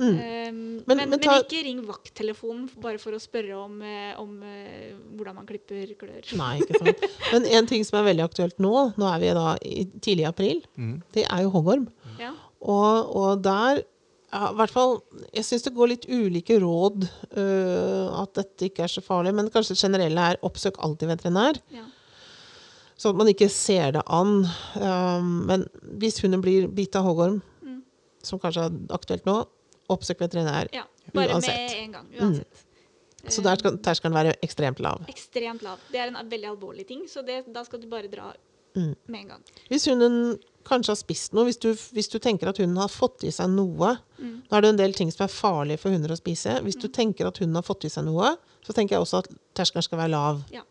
Mm. 0.00 0.16
Eh, 0.18 0.52
men, 0.52 0.82
Men- 0.86 0.96
men, 0.98 1.10
men 1.10 1.20
ikke 1.20 1.62
ring 1.64 1.82
vakttelefonen 1.86 2.68
bare 2.80 2.98
for 2.98 3.12
å 3.12 3.20
spørre 3.22 3.54
om, 3.64 3.76
eh, 3.82 4.14
om 4.18 4.42
eh, 4.42 4.94
hvordan 5.14 5.34
man 5.36 5.46
klipper 5.46 5.92
klør. 6.00 6.24
Nei, 6.38 6.60
ikke 6.60 6.80
sant. 6.80 7.04
Men 7.32 7.46
en 7.46 7.66
ting 7.70 7.84
som 7.84 7.98
er 8.00 8.08
veldig 8.12 8.24
aktuelt 8.24 8.58
nå, 8.58 8.72
nå 8.98 9.06
er 9.14 9.20
vi 9.22 9.30
da 9.36 9.56
i 9.62 9.84
tidlig 10.00 10.26
april, 10.26 10.62
Mm. 10.78 11.02
det 11.12 11.26
er 11.28 11.42
jo 11.44 11.50
hoggorm. 11.54 11.88
Ja. 12.18 12.32
Og, 12.62 13.16
og 13.16 13.42
der 13.42 13.82
ja, 14.32 14.48
i 14.50 14.54
hvert 14.56 14.70
fall, 14.72 15.02
Jeg 15.34 15.44
syns 15.44 15.62
det 15.66 15.74
går 15.76 15.88
litt 15.92 16.06
ulike 16.08 16.56
råd 16.62 17.02
Uh, 17.36 18.22
at 18.22 18.32
dette 18.34 18.66
ikke 18.70 18.82
er 18.84 18.88
så 18.92 19.00
farlig. 19.04 19.32
Men 19.34 19.48
kanskje 19.50 19.74
det 19.76 19.80
generelle 19.84 20.20
er 20.32 20.36
oppsøk 20.44 20.76
alltid 20.80 21.08
veterinær, 21.08 21.58
Ja. 21.72 21.84
sånn 22.98 23.10
at 23.12 23.16
man 23.16 23.26
ikke 23.28 23.48
ser 23.50 23.92
det 23.92 24.02
an. 24.06 24.46
Um, 24.76 25.46
men 25.46 25.64
hvis 25.98 26.20
hunden 26.22 26.42
blir 26.44 26.66
bitt 26.68 26.94
av 26.96 27.04
hoggorm, 27.04 27.42
Mm. 27.64 27.82
som 28.22 28.38
kanskje 28.38 28.66
er 28.66 28.70
aktuelt 28.96 29.24
nå, 29.26 29.46
oppsøk 29.96 30.20
veterinær. 30.24 30.68
ja. 30.74 30.84
Bare 31.12 31.34
Uansett. 31.34 31.56
med 31.56 31.78
en 31.82 31.92
gang. 31.92 32.06
Uansett. 32.20 32.62
Så 33.28 33.42
der 33.42 33.56
skal 33.58 33.76
terskelen 33.78 34.14
være 34.14 34.32
ekstremt 34.42 34.80
lav. 34.82 35.04
Ekstremt 35.10 35.62
lav. 35.62 35.78
Det 35.92 36.00
er 36.00 36.10
en 36.10 36.30
veldig 36.30 36.48
alvorlig 36.56 36.86
ting, 36.88 37.04
så 37.10 37.22
det, 37.26 37.44
da 37.54 37.62
skal 37.64 37.80
du 37.80 37.86
bare 37.90 38.08
dra 38.10 38.32
Mm. 38.74 38.94
med 39.06 39.20
en 39.20 39.28
gang. 39.28 39.42
Hvis 39.68 39.84
hunden 39.86 40.38
kanskje 40.64 40.88
har 40.94 40.96
spist 40.96 41.34
noe, 41.34 41.44
hvis 41.44 41.58
du, 41.60 41.74
hvis 41.92 42.08
du 42.08 42.18
tenker 42.18 42.48
at 42.48 42.56
hunden 42.56 42.78
har 42.80 42.88
fått 42.88 43.22
i 43.24 43.30
seg 43.30 43.50
noe 43.50 43.98
Mm. 44.18 44.42
Nå 44.50 44.56
er 44.56 44.60
det 44.62 44.68
en 44.70 44.76
del 44.78 44.92
ting 44.94 45.10
som 45.12 45.24
er 45.24 45.28
farlige 45.28 45.78
for 45.78 45.90
hunder 45.90 46.08
å 46.10 46.16
spise. 46.16 46.60
Hvis 46.62 46.78
du 46.80 46.88
tenker 46.88 47.26
at 47.26 47.36
hunden 47.38 47.54
har 47.56 47.62
fått 47.62 47.84
i 47.84 47.88
seg 47.90 48.04
noe, 48.06 48.36
så 48.64 48.72
tenker 48.72 48.96
jeg 48.96 49.00
også 49.02 49.18
at 49.18 49.28
terskelen 49.54 49.82
skal 49.82 49.98
være 49.98 50.10
lav. 50.10 50.42
Ja. 50.50 50.62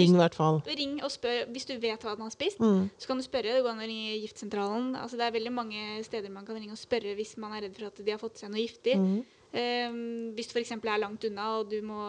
Ring 0.00 0.16
i 0.16 0.20
hvert 0.20 0.36
fall. 0.36 0.60
Ring 0.66 0.98
og 1.04 1.12
spør 1.12 1.46
hvis 1.54 1.68
du 1.68 1.74
vet 1.82 2.02
hva 2.04 2.16
den 2.16 2.26
har 2.26 2.34
spist. 2.34 2.60
Mm. 2.62 2.88
Så 2.98 3.10
kan 3.10 3.20
du 3.20 3.24
spørre. 3.26 3.54
Det 3.56 3.62
går 3.64 3.72
an 3.72 3.84
å 3.84 3.88
ringe 3.88 4.18
giftsentralen. 4.24 4.92
Altså, 5.00 5.18
det 5.20 5.26
er 5.26 5.36
veldig 5.38 5.54
mange 5.54 5.86
steder 6.06 6.32
man 6.32 6.46
kan 6.48 6.58
ringe 6.58 6.76
og 6.76 6.80
spørre 6.80 7.16
hvis 7.18 7.36
man 7.42 7.56
er 7.56 7.66
redd 7.66 7.78
for 7.78 7.88
at 7.90 8.02
de 8.02 8.14
har 8.14 8.22
fått 8.22 8.42
seg 8.42 8.52
noe 8.52 8.62
giftig. 8.64 8.96
Mm. 9.00 9.16
Um, 9.56 10.00
hvis 10.36 10.50
du 10.50 10.56
f.eks. 10.58 10.74
er 10.74 11.00
langt 11.00 11.22
unna 11.24 11.46
og 11.60 11.70
du 11.70 11.78
må 11.86 12.02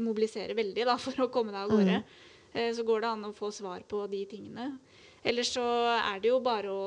mobilisere 0.00 0.56
veldig 0.58 0.86
da, 0.88 0.96
for 1.04 1.26
å 1.26 1.30
komme 1.32 1.54
deg 1.54 1.62
av 1.62 1.74
gårde, 1.74 2.02
eh, 2.54 2.70
så 2.74 2.86
går 2.86 3.04
det 3.04 3.10
an 3.12 3.28
å 3.28 3.34
få 3.36 3.52
svar 3.54 3.84
på 3.88 4.02
de 4.10 4.24
tingene. 4.30 4.72
Ellers 5.22 5.52
så 5.54 5.64
er 6.00 6.22
det 6.22 6.30
jo 6.32 6.40
bare 6.42 6.72
å, 6.72 6.84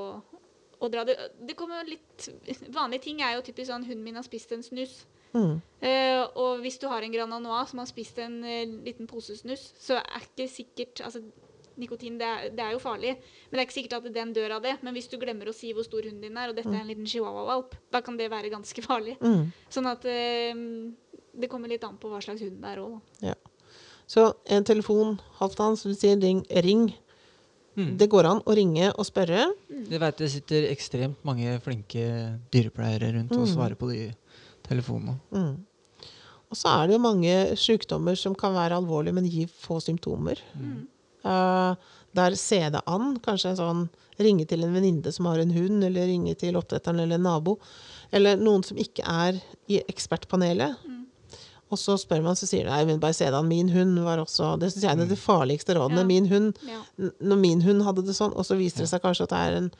å 0.82 0.89
dra 0.89 1.04
det 1.06 1.13
Det 1.38 1.54
kommer 1.54 1.86
litt 1.86 2.26
Vanlige 2.73 3.04
ting 3.06 3.19
er 3.21 3.36
jo 3.36 3.43
typisk 3.45 3.69
sånn 3.69 3.86
'Hunden 3.86 4.02
min 4.02 4.17
har 4.17 4.26
spist 4.26 4.52
en 4.56 4.65
snus'. 4.65 5.04
Mm. 5.34 5.56
Eh, 5.84 6.22
og 6.39 6.60
hvis 6.63 6.78
du 6.80 6.88
har 6.88 7.02
en 7.04 7.12
Grand 7.12 7.34
Anois 7.34 7.69
som 7.74 7.80
har 7.82 7.88
spist 7.89 8.19
en 8.24 8.36
uh, 8.46 8.76
liten 8.86 9.08
pose 9.10 9.36
snus, 9.39 9.72
så 9.82 9.98
er 10.00 10.28
ikke 10.28 10.46
sikkert 10.52 11.02
altså, 11.04 11.22
Nikotin 11.76 12.19
det 12.22 12.28
er, 12.30 12.50
det 12.54 12.62
er 12.62 12.76
jo 12.76 12.80
farlig, 12.84 13.15
men 13.50 13.58
det 13.58 13.63
er 13.63 13.65
ikke 13.65 13.74
sikkert 13.80 13.96
at 13.98 14.13
den 14.13 14.34
dør 14.36 14.52
av 14.60 14.62
det. 14.62 14.76
Men 14.86 14.93
hvis 14.93 15.08
du 15.10 15.17
glemmer 15.17 15.50
å 15.50 15.56
si 15.58 15.72
hvor 15.74 15.84
stor 15.88 16.06
hunden 16.06 16.22
din 16.22 16.38
er, 16.38 16.52
og 16.52 16.56
dette 16.60 16.69
er 16.69 16.84
en 16.84 16.91
liten 16.91 17.08
chihuahua-valp, 17.10 17.74
da 17.91 18.02
kan 18.06 18.19
det 18.19 18.30
være 18.30 18.52
ganske 18.54 18.84
farlig. 18.89 19.15
Mm. 19.26 19.48
Sånn 19.74 19.89
at 19.89 20.06
uh, 20.06 20.62
det 21.34 21.50
kommer 21.50 21.72
litt 21.74 21.84
an 21.84 21.98
på 21.98 22.12
hva 22.13 22.22
slags 22.22 22.46
hund 22.46 22.62
det 22.62 22.76
er 22.76 22.84
òg. 22.84 23.00
Ja. 23.26 23.34
Så 24.06 24.28
en 24.54 24.63
telefon, 24.67 25.15
Halvdan, 25.39 25.76
som 25.80 25.89
du 25.89 25.98
sier, 25.98 26.19
ring. 26.22 26.43
ring. 26.62 26.91
Mm. 27.74 27.96
Det 27.98 28.06
går 28.12 28.28
an 28.30 28.41
å 28.46 28.54
ringe 28.54 28.91
og 28.93 29.08
spørre. 29.10 29.48
Jeg 29.89 29.98
vet 30.04 30.19
det 30.22 30.28
sitter 30.30 30.67
ekstremt 30.69 31.24
mange 31.26 31.56
flinke 31.65 32.04
dyrepleiere 32.54 33.15
rundt 33.15 33.34
og 33.34 33.48
Mm. 33.48 33.54
svarer 33.56 33.74
på 33.80 33.89
de 33.89 34.12
telefonene. 34.67 35.17
Mm. 35.34 35.54
Og 36.54 36.58
så 36.60 36.69
er 36.69 36.88
det 36.88 36.97
jo 36.97 37.02
mange 37.02 37.36
sykdommer 37.58 38.17
som 38.19 38.36
kan 38.38 38.54
være 38.54 38.78
alvorlige, 38.78 39.15
men 39.17 39.30
gi 39.30 39.47
få 39.49 39.80
symptomer. 39.82 40.41
Mm. 40.54 40.84
Uh, 41.26 41.73
der 42.13 42.36
se 42.38 42.60
det 42.69 42.82
an. 42.86 43.15
Kanskje 43.26 43.54
en 43.54 43.62
sånn 43.62 43.84
ringe 44.21 44.45
til 44.45 44.62
en 44.65 44.76
venninne 44.76 45.13
som 45.15 45.26
har 45.32 45.41
en 45.41 45.54
hund, 45.56 45.82
eller 45.88 46.06
ringe 46.12 46.36
til 46.38 46.60
oppdretteren 46.60 47.02
eller 47.02 47.17
en 47.17 47.26
nabo. 47.26 47.58
Eller 48.13 48.38
noen 48.38 48.62
som 48.67 48.78
ikke 48.78 49.06
er 49.10 49.39
i 49.71 49.82
ekspertpanelet. 49.88 50.78
Og 51.73 51.80
så 51.82 51.95
spør 51.97 52.21
man, 52.21 52.38
så 52.38 52.45
sier 52.45 52.67
de 52.67 52.69
nei, 52.69 52.84
men 52.86 53.02
bare 53.02 53.15
se 53.17 53.26
det 53.26 53.34
an. 53.34 53.49
Min 53.49 53.71
hund 53.73 53.97
var 54.06 54.21
også 54.21 54.54
Det 54.62 54.69
syns 54.69 54.86
jeg 54.86 54.93
er 54.93 55.10
det 55.10 55.17
farligste 55.17 55.73
rådene. 55.73 56.04
Ja. 56.04 56.10
Min 56.12 56.28
hund, 56.30 56.54
Ja. 56.69 57.10
når 57.19 57.39
min 57.41 57.62
hund 57.65 57.82
hadde 57.82 58.06
det 58.06 58.13
sånn, 58.13 58.36
og 58.38 58.45
så 58.45 58.60
viser 58.60 58.86
det 58.86 58.91
seg 58.93 59.02
kanskje 59.02 59.26
at 59.26 59.34
det 59.34 59.41
er 59.41 59.58
en 59.58 59.71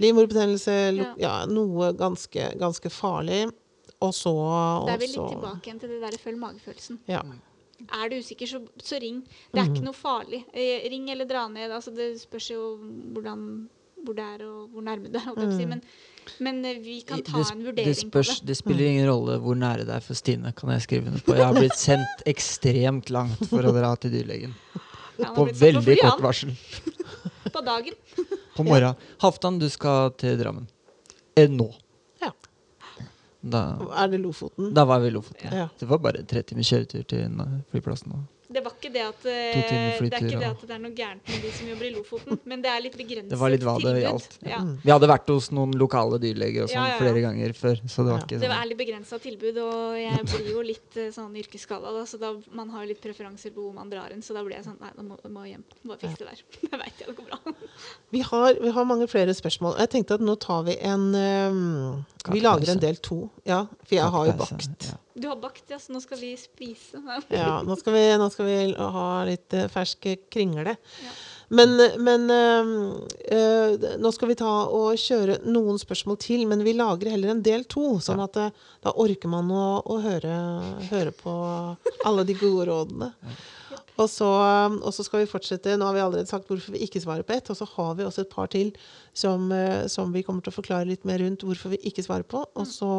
livmorbetennelse, 0.00 0.74
ja, 1.20 1.44
noe 1.46 1.92
ganske, 1.92 2.58
ganske 2.58 2.90
farlig. 2.90 3.52
Og 4.00 4.14
så 4.16 4.32
Da 4.86 4.94
er 4.94 5.00
vel 5.00 5.08
vi 5.08 5.12
litt 5.12 5.32
tilbake 5.34 5.68
igjen 5.68 5.80
til 5.82 5.92
det 5.92 6.00
der 6.02 6.18
følg 6.20 6.40
magefølelsen. 6.40 7.00
Ja. 7.10 7.20
Er 7.88 8.10
du 8.12 8.18
usikker, 8.20 8.48
så, 8.48 8.60
så 8.84 9.00
ring. 9.00 9.20
Det 9.52 9.60
er 9.60 9.66
mm. 9.66 9.74
ikke 9.74 9.84
noe 9.86 9.96
farlig. 9.96 10.40
Eh, 10.52 10.86
ring 10.92 11.08
eller 11.12 11.28
dra 11.28 11.46
ned. 11.52 11.72
Altså, 11.72 11.92
det 11.96 12.12
spørs 12.20 12.50
jo 12.52 12.62
hvordan, 13.14 13.44
hvor 14.04 14.16
det 14.16 14.26
er, 14.36 14.44
og 14.48 14.72
hvor 14.72 14.84
nærme 14.84 15.12
du 15.12 15.18
er. 15.20 15.28
å 15.32 15.48
si. 15.56 15.66
Men, 15.68 15.82
men 16.44 16.62
eh, 16.68 16.80
vi 16.84 17.00
kan 17.08 17.22
ta 17.24 17.40
det, 17.40 17.46
en 17.54 17.62
det, 17.62 17.68
vurdering 17.70 17.98
spørs, 18.00 18.32
på 18.34 18.38
det. 18.40 18.48
det 18.50 18.58
spiller 18.60 18.90
ingen 18.90 19.08
rolle 19.08 19.38
hvor 19.44 19.58
nære 19.58 19.88
det 19.88 19.96
er 19.96 20.04
for 20.04 20.18
Stine, 20.20 20.52
kan 20.56 20.72
jeg 20.76 20.86
skrive 20.86 21.12
under 21.12 21.24
på. 21.24 21.36
Jeg 21.40 21.48
har 21.48 21.56
blitt 21.56 21.80
sendt 21.80 22.24
ekstremt 22.34 23.12
langt 23.12 23.44
for 23.52 23.64
å 23.64 23.74
dra 23.76 23.94
til 24.00 24.16
dyrlegen. 24.16 24.56
Ja, 25.20 25.34
På 25.36 25.44
blitt 25.48 25.60
på 25.60 25.66
veldig 25.66 26.00
kort 26.00 26.24
varsel. 26.24 26.56
På 27.52 27.64
dagen. 27.64 27.96
På 28.56 28.64
morgenen. 28.64 28.96
Halvdan, 29.20 29.60
du 29.60 29.68
skal 29.72 30.12
til 30.20 30.36
Drammen. 30.40 30.68
Eh, 31.36 31.48
nå. 31.48 31.68
Ja. 33.42 33.48
Da, 33.50 33.76
Er 34.04 34.08
det 34.12 34.20
Lofoten? 34.20 34.74
da 34.74 34.84
var 34.84 35.00
vi 35.00 35.06
i 35.06 35.10
Lofoten. 35.10 35.48
Ja. 35.52 35.68
Det 35.78 35.86
var 35.88 35.98
bare 35.98 36.22
tre 36.28 36.42
timers 36.42 36.68
kjøretur 36.72 37.02
til 37.08 37.30
flyplassen. 37.70 38.12
Det 38.52 38.64
var 38.64 38.72
ikke 38.80 38.92
det 38.94 39.02
at 39.04 39.26
eh, 39.28 39.60
det 40.00 40.10
er 40.10 40.24
ikke 40.24 40.40
det 40.40 40.48
at 40.50 40.62
det 40.66 40.74
er 40.76 40.82
noe 40.82 40.94
gærent 40.96 41.28
med 41.30 41.44
de 41.44 41.52
som 41.54 41.68
jobber 41.70 41.86
i 41.86 41.92
Lofoten, 41.94 42.40
men 42.50 42.64
det 42.64 42.70
er 42.72 42.82
litt 42.84 42.96
begrenset 42.98 43.30
Det 43.34 43.38
var 43.40 43.52
litt 43.54 43.66
hva 43.66 43.76
det 43.84 43.94
gjaldt. 44.02 44.38
Ja. 44.48 44.60
Vi 44.82 44.92
hadde 44.94 45.10
vært 45.10 45.30
hos 45.32 45.50
noen 45.54 45.74
lokale 45.78 46.18
dyrleger 46.22 46.64
og 46.66 46.72
sånn 46.72 46.80
Ja, 46.80 46.86
ja, 46.88 46.96
ja. 46.96 47.00
flere 47.04 47.24
ganger 47.26 47.54
før. 47.60 47.82
Så 47.86 48.06
det 48.06 48.14
var 48.14 48.18
Ja. 48.20 48.26
ikke 48.26 48.40
Det 48.40 48.50
var 48.52 48.68
litt 48.70 48.80
begrensa 48.80 49.20
tilbud, 49.22 49.60
og 49.64 49.98
jeg 50.00 50.24
blir 50.32 50.50
jo 50.54 50.64
litt 50.64 50.96
eh, 50.96 51.10
sånn 51.14 51.36
yrkesskada, 51.36 51.92
da, 51.94 52.06
så 52.08 52.20
da, 52.22 52.32
man 52.56 52.70
har 52.74 52.84
jo 52.86 52.92
litt 52.94 53.02
preferanser 53.04 53.54
på 53.54 53.66
hvor 53.68 53.74
man 53.76 53.90
drar 53.92 54.10
hen, 54.10 54.22
så 54.24 54.34
da 54.34 54.42
blir 54.46 54.56
jeg 54.56 54.64
sånn 54.66 54.78
Nei, 54.80 54.88
nå 54.96 55.02
må, 55.10 55.18
må 55.28 55.44
jeg 55.44 55.58
hjem. 55.58 55.64
Bare 55.90 55.98
fikse 56.00 56.22
det 56.22 56.30
der. 56.30 56.44
Det 56.70 56.78
veit 56.80 57.00
jeg 57.02 57.10
det 57.10 57.16
går 57.18 57.26
bra. 57.28 57.54
Vi 58.14 58.20
har, 58.24 58.54
vi 58.62 58.70
har 58.70 58.84
mange 58.88 59.06
flere 59.10 59.34
spørsmål. 59.36 59.76
Jeg 59.82 59.90
tenkte 59.92 60.16
at 60.16 60.24
nå 60.24 60.34
tar 60.40 60.62
vi 60.68 60.76
en 60.86 61.10
um, 61.14 62.04
Vi 62.30 62.40
lager 62.40 62.72
en 62.72 62.80
del 62.82 62.96
to. 63.02 63.28
Ja, 63.44 63.64
for 63.84 63.94
jeg 63.96 64.08
har 64.14 64.26
jo 64.30 64.36
bakt. 64.40 64.90
Du 65.20 65.26
har 65.28 65.36
bakt, 65.36 65.64
ja, 65.68 65.76
så 65.78 65.92
nå 65.92 66.00
skal 66.00 66.16
vi 66.20 66.30
spise. 66.38 67.00
Ja, 67.34 67.60
nå 67.66 67.76
skal 67.76 67.92
vi, 67.92 68.02
nå 68.16 68.28
skal 68.32 68.46
vi 68.46 68.56
ha 68.78 69.08
litt 69.28 69.50
fersk 69.50 69.80
ferske 69.80 70.16
kringle. 70.30 70.76
Ja. 70.76 71.18
Men, 71.50 71.72
men 71.98 72.30
øh, 72.30 72.68
eh, 73.26 73.86
nå 73.98 74.10
skal 74.14 74.30
vi 74.30 74.36
ta 74.38 74.50
og 74.70 74.94
kjøre 75.02 75.40
noen 75.50 75.80
spørsmål 75.82 76.18
til, 76.22 76.44
men 76.46 76.62
vi 76.62 76.76
lager 76.78 77.10
heller 77.10 77.32
en 77.32 77.42
del 77.42 77.64
to. 77.66 77.96
Sånn 77.98 78.22
at 78.22 78.36
det, 78.38 78.50
da 78.86 78.92
orker 78.94 79.32
man 79.32 79.50
å, 79.50 79.80
å 79.82 79.96
høre, 80.04 80.36
høre 80.92 81.10
på 81.10 81.32
alle 82.06 82.26
de 82.28 82.36
gode 82.38 82.68
rådene. 82.70 83.10
Og 84.00 84.06
så, 84.08 84.28
og 84.78 84.94
så 84.94 85.04
skal 85.04 85.24
vi 85.24 85.32
fortsette. 85.32 85.74
Nå 85.76 85.88
har 85.88 85.98
vi 85.98 86.04
allerede 86.04 86.30
sagt 86.30 86.46
hvorfor 86.48 86.76
vi 86.76 86.84
ikke 86.86 87.02
svarer 87.02 87.26
på 87.26 87.34
ett. 87.34 87.50
Og 87.50 87.58
så 87.58 87.66
har 87.74 87.98
vi 87.98 88.06
også 88.06 88.22
et 88.22 88.32
par 88.32 88.48
til 88.54 88.70
som, 89.10 89.50
eh, 89.52 89.88
som 89.90 90.14
vi 90.14 90.22
kommer 90.22 90.46
til 90.46 90.54
å 90.54 90.58
forklare 90.60 90.88
litt 90.88 91.02
mer 91.08 91.18
rundt 91.20 91.42
hvorfor 91.44 91.74
vi 91.74 91.82
ikke 91.90 92.06
svarer 92.06 92.30
på. 92.30 92.46
Og 92.46 92.70
så 92.70 92.92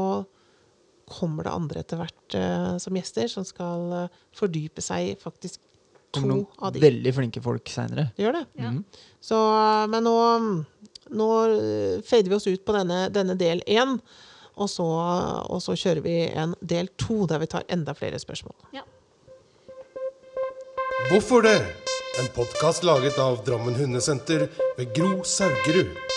kommer 1.12 1.48
det 1.48 1.54
andre 1.54 1.84
etter 1.84 2.00
hvert 2.00 2.38
eh, 2.38 2.72
som 2.82 2.98
gjester 2.98 3.30
som 3.32 3.46
skal 3.48 3.94
eh, 3.98 4.22
fordype 4.38 4.84
seg 4.84 5.20
faktisk 5.22 5.60
to 6.12 6.22
Kommer 6.24 6.42
av 6.42 6.72
noen 6.72 6.76
de. 6.76 6.84
veldig 6.84 7.14
flinke 7.16 7.44
folk 7.44 7.72
seinere. 7.72 8.10
Det 8.18 8.26
gjør 8.26 8.40
det. 8.40 8.46
Ja. 8.64 8.72
Så, 9.24 9.38
eh, 9.38 9.86
men 9.94 10.08
nå, 10.08 10.16
nå 11.22 11.30
fader 12.08 12.32
vi 12.32 12.38
oss 12.40 12.50
ut 12.50 12.66
på 12.68 12.76
denne, 12.76 13.06
denne 13.14 13.38
del 13.40 13.64
én. 13.68 13.98
Og 14.62 14.68
så, 14.70 14.86
og 14.86 15.62
så 15.64 15.78
kjører 15.80 16.04
vi 16.04 16.16
en 16.38 16.52
del 16.60 16.92
to 17.00 17.24
der 17.32 17.40
vi 17.42 17.48
tar 17.50 17.64
enda 17.72 17.96
flere 17.98 18.20
spørsmål. 18.20 18.58
Ja. 18.76 18.84
Hvorfor 21.10 21.48
det? 21.48 21.56
En 22.20 22.28
podkast 22.36 22.84
laget 22.84 23.16
av 23.24 23.40
Drammen 23.48 23.76
Hundesenter 23.80 24.50
ved 24.78 24.92
Gro 24.96 25.22
Saugerud. 25.24 26.11